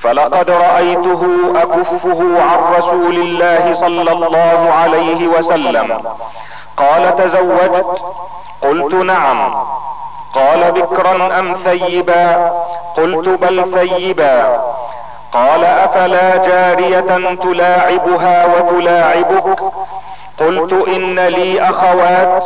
فلقد 0.00 0.50
رأيته 0.50 1.52
أكفه 1.56 2.42
عن 2.42 2.74
رسول 2.78 3.14
الله 3.14 3.74
صلى 3.74 4.12
الله 4.12 4.72
عليه 4.82 5.28
وسلم. 5.28 6.02
قال 6.76 7.16
تزوجت؟ 7.16 8.02
قلت 8.62 8.94
نعم. 8.94 9.64
قال 10.34 10.72
بكرا 10.72 11.38
أم 11.38 11.54
ثيبا؟ 11.54 12.52
قلت 12.96 13.28
بل 13.28 13.72
ثيبا. 13.74 14.62
قال 15.32 15.64
أفلا 15.64 16.36
جارية 16.36 17.34
تلاعبها 17.34 18.46
وتلاعبك؟ 18.46 19.58
قلت 20.40 20.88
إن 20.88 21.18
لي 21.20 21.60
أخوات. 21.62 22.44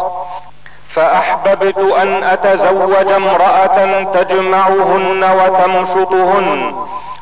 فأحببت 0.95 1.79
أن 1.79 2.25
أتزوج 2.25 3.13
امرأة 3.13 4.03
تجمعهن 4.03 5.25
وتمشطهن 5.25 6.75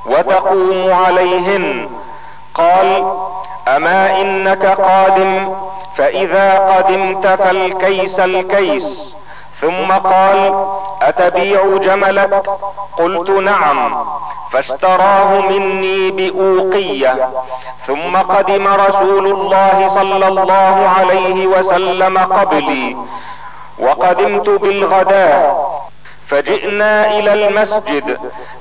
وتقوم 0.06 0.92
عليهن. 1.06 1.88
قال 2.54 3.12
أما 3.68 4.20
إنك 4.20 4.66
قادم 4.66 5.54
فإذا 5.96 6.58
قدمت 6.58 7.26
فالكيس 7.26 8.20
الكيس. 8.20 9.15
ثم 9.61 9.92
قال 9.92 10.66
أتبيع 11.02 11.76
جملك؟ 11.76 12.42
قلت 12.98 13.30
نعم 13.30 14.07
فاشتراه 14.52 15.40
مني 15.40 16.11
بأوقية. 16.11 17.28
ثم 17.86 18.16
قدم 18.16 18.66
رسول 18.68 19.26
الله 19.26 19.90
صلى 19.94 20.28
الله 20.28 20.88
عليه 20.98 21.46
وسلم 21.46 22.18
قبلي 22.18 22.96
وقدمت 23.78 24.48
بالغداء 24.48 25.66
فجئنا 26.28 27.11
إلى 27.18 27.32
المسجد 27.32 28.18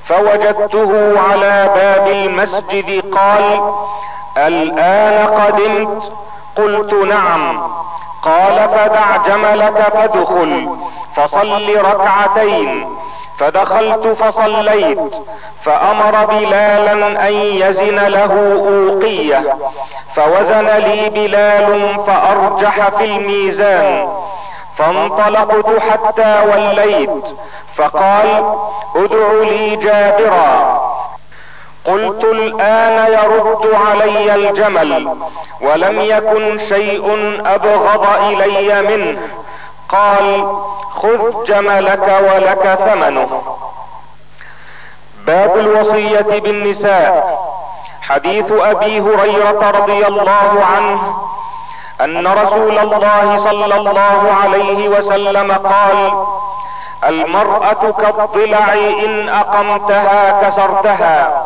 فوجدته 0.08 1.14
على 1.30 1.70
باب 1.74 2.06
المسجد 2.06 3.14
قال 3.14 3.72
الآن 4.36 5.26
قدمت؟ 5.26 6.12
قلت 6.56 6.92
نعم. 6.92 7.70
قال 8.26 8.68
فدع 8.68 9.16
جملك 9.26 9.78
فادخل 9.92 10.76
فصل 11.16 11.76
ركعتين 11.76 12.96
فدخلت 13.38 14.06
فصليت 14.06 14.98
فأمر 15.64 16.24
بلالا 16.24 17.28
أن 17.28 17.32
يزن 17.32 17.94
له 17.94 18.32
أوقية 18.68 19.56
فوزن 20.16 20.66
لي 20.66 21.10
بلال 21.10 21.96
فأرجح 22.06 22.88
في 22.88 23.04
الميزان 23.04 24.08
فانطلقت 24.76 25.80
حتى 25.90 26.36
وليت 26.52 27.24
فقال 27.76 28.44
ادع 28.96 29.32
لي 29.42 29.76
جابرا. 29.76 30.85
قلت 31.86 32.24
الآن 32.24 33.12
يرد 33.12 33.74
علي 33.86 34.34
الجمل 34.34 35.16
ولم 35.60 36.00
يكن 36.00 36.58
شيء 36.58 37.06
أبغض 37.46 38.06
إلي 38.22 38.82
منه. 38.82 39.20
قال 39.88 40.46
خذ 40.90 41.44
جملك 41.44 42.22
ولك 42.32 42.78
ثمنه. 42.86 43.42
باب 45.26 45.58
الوصية 45.58 46.40
بالنساء. 46.40 47.38
حديث 48.00 48.52
أبي 48.52 49.00
هريرة 49.00 49.70
رضي 49.70 50.06
الله 50.06 50.64
عنه 50.76 51.16
أن 52.00 52.26
رسول 52.26 52.78
الله 52.78 53.38
صلى 53.38 53.76
الله 53.76 54.34
عليه 54.42 54.88
وسلم 54.88 55.52
قال 55.52 56.26
المرأة 57.08 57.92
كالضلع 57.98 58.74
إن 59.04 59.28
أقمتها 59.28 60.42
كسرتها. 60.42 61.45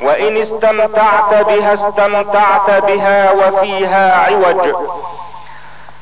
وإن 0.00 0.36
استمتعت 0.36 1.34
بها 1.46 1.74
استمتعت 1.74 2.70
بها 2.82 3.32
وفيها 3.32 4.26
عوج. 4.26 4.74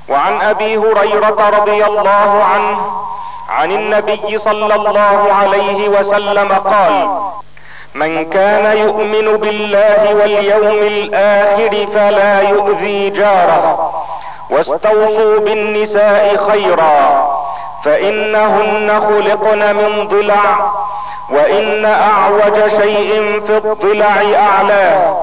وعن 0.09 0.42
أبي 0.42 0.76
هريرة 0.76 1.51
رضي 1.61 1.84
الله 1.84 2.45
عنه 2.55 2.78
عن 3.49 3.72
النبي 3.72 4.38
صلى 4.38 4.74
الله 4.74 5.32
عليه 5.32 5.88
وسلم 5.88 6.53
قال 6.53 7.09
من 7.95 8.30
كان 8.30 8.76
يؤمن 8.78 9.36
بالله 9.36 10.14
واليوم 10.14 10.78
الآخر 10.86 11.86
فلا 11.95 12.40
يؤذي 12.40 13.11
جاره 13.11 13.92
واستوصوا 14.51 15.38
بالنساء 15.38 16.36
خيرا 16.51 17.28
فإنهن 17.84 19.01
خلقن 19.01 19.76
من 19.76 20.09
ضلع 20.09 20.72
وإن 21.35 21.85
أعوج 21.85 22.68
شيء 22.80 23.41
في 23.47 23.57
الضلع 23.57 24.14
اعلاه 24.37 25.16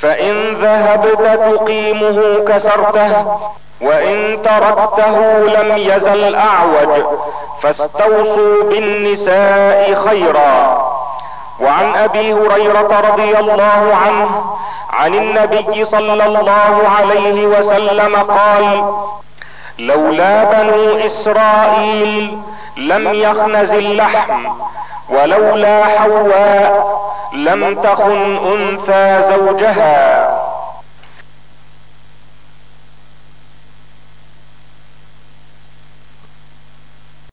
فإن 0.00 0.54
ذهبت 0.54 1.40
تقيمه 1.54 2.44
كسرته 2.48 3.38
وإن 3.80 4.38
تركته 4.42 5.18
لم 5.38 5.76
يزل 5.78 6.34
أعوج 6.34 7.02
فاستوصوا 7.62 8.62
بالنساء 8.62 9.94
خيرا. 10.08 10.84
وعن 11.60 11.94
أبي 11.94 12.32
هريرة 12.32 13.00
رضي 13.12 13.38
الله 13.38 13.96
عنه 14.06 14.44
عن 14.90 15.14
النبي 15.14 15.84
صلى 15.84 16.12
الله 16.26 16.82
عليه 16.98 17.46
وسلم 17.46 18.16
قال 18.16 18.92
لولا 19.78 20.44
بنو 20.44 20.96
إسرائيل 21.06 22.38
لم 22.76 23.14
يخنز 23.14 23.70
اللحم 23.70 24.46
ولولا 25.08 25.84
حواء 25.84 27.04
لم 27.32 27.82
تخن 27.82 28.38
أنثى 28.52 29.22
زوجها. 29.36 30.43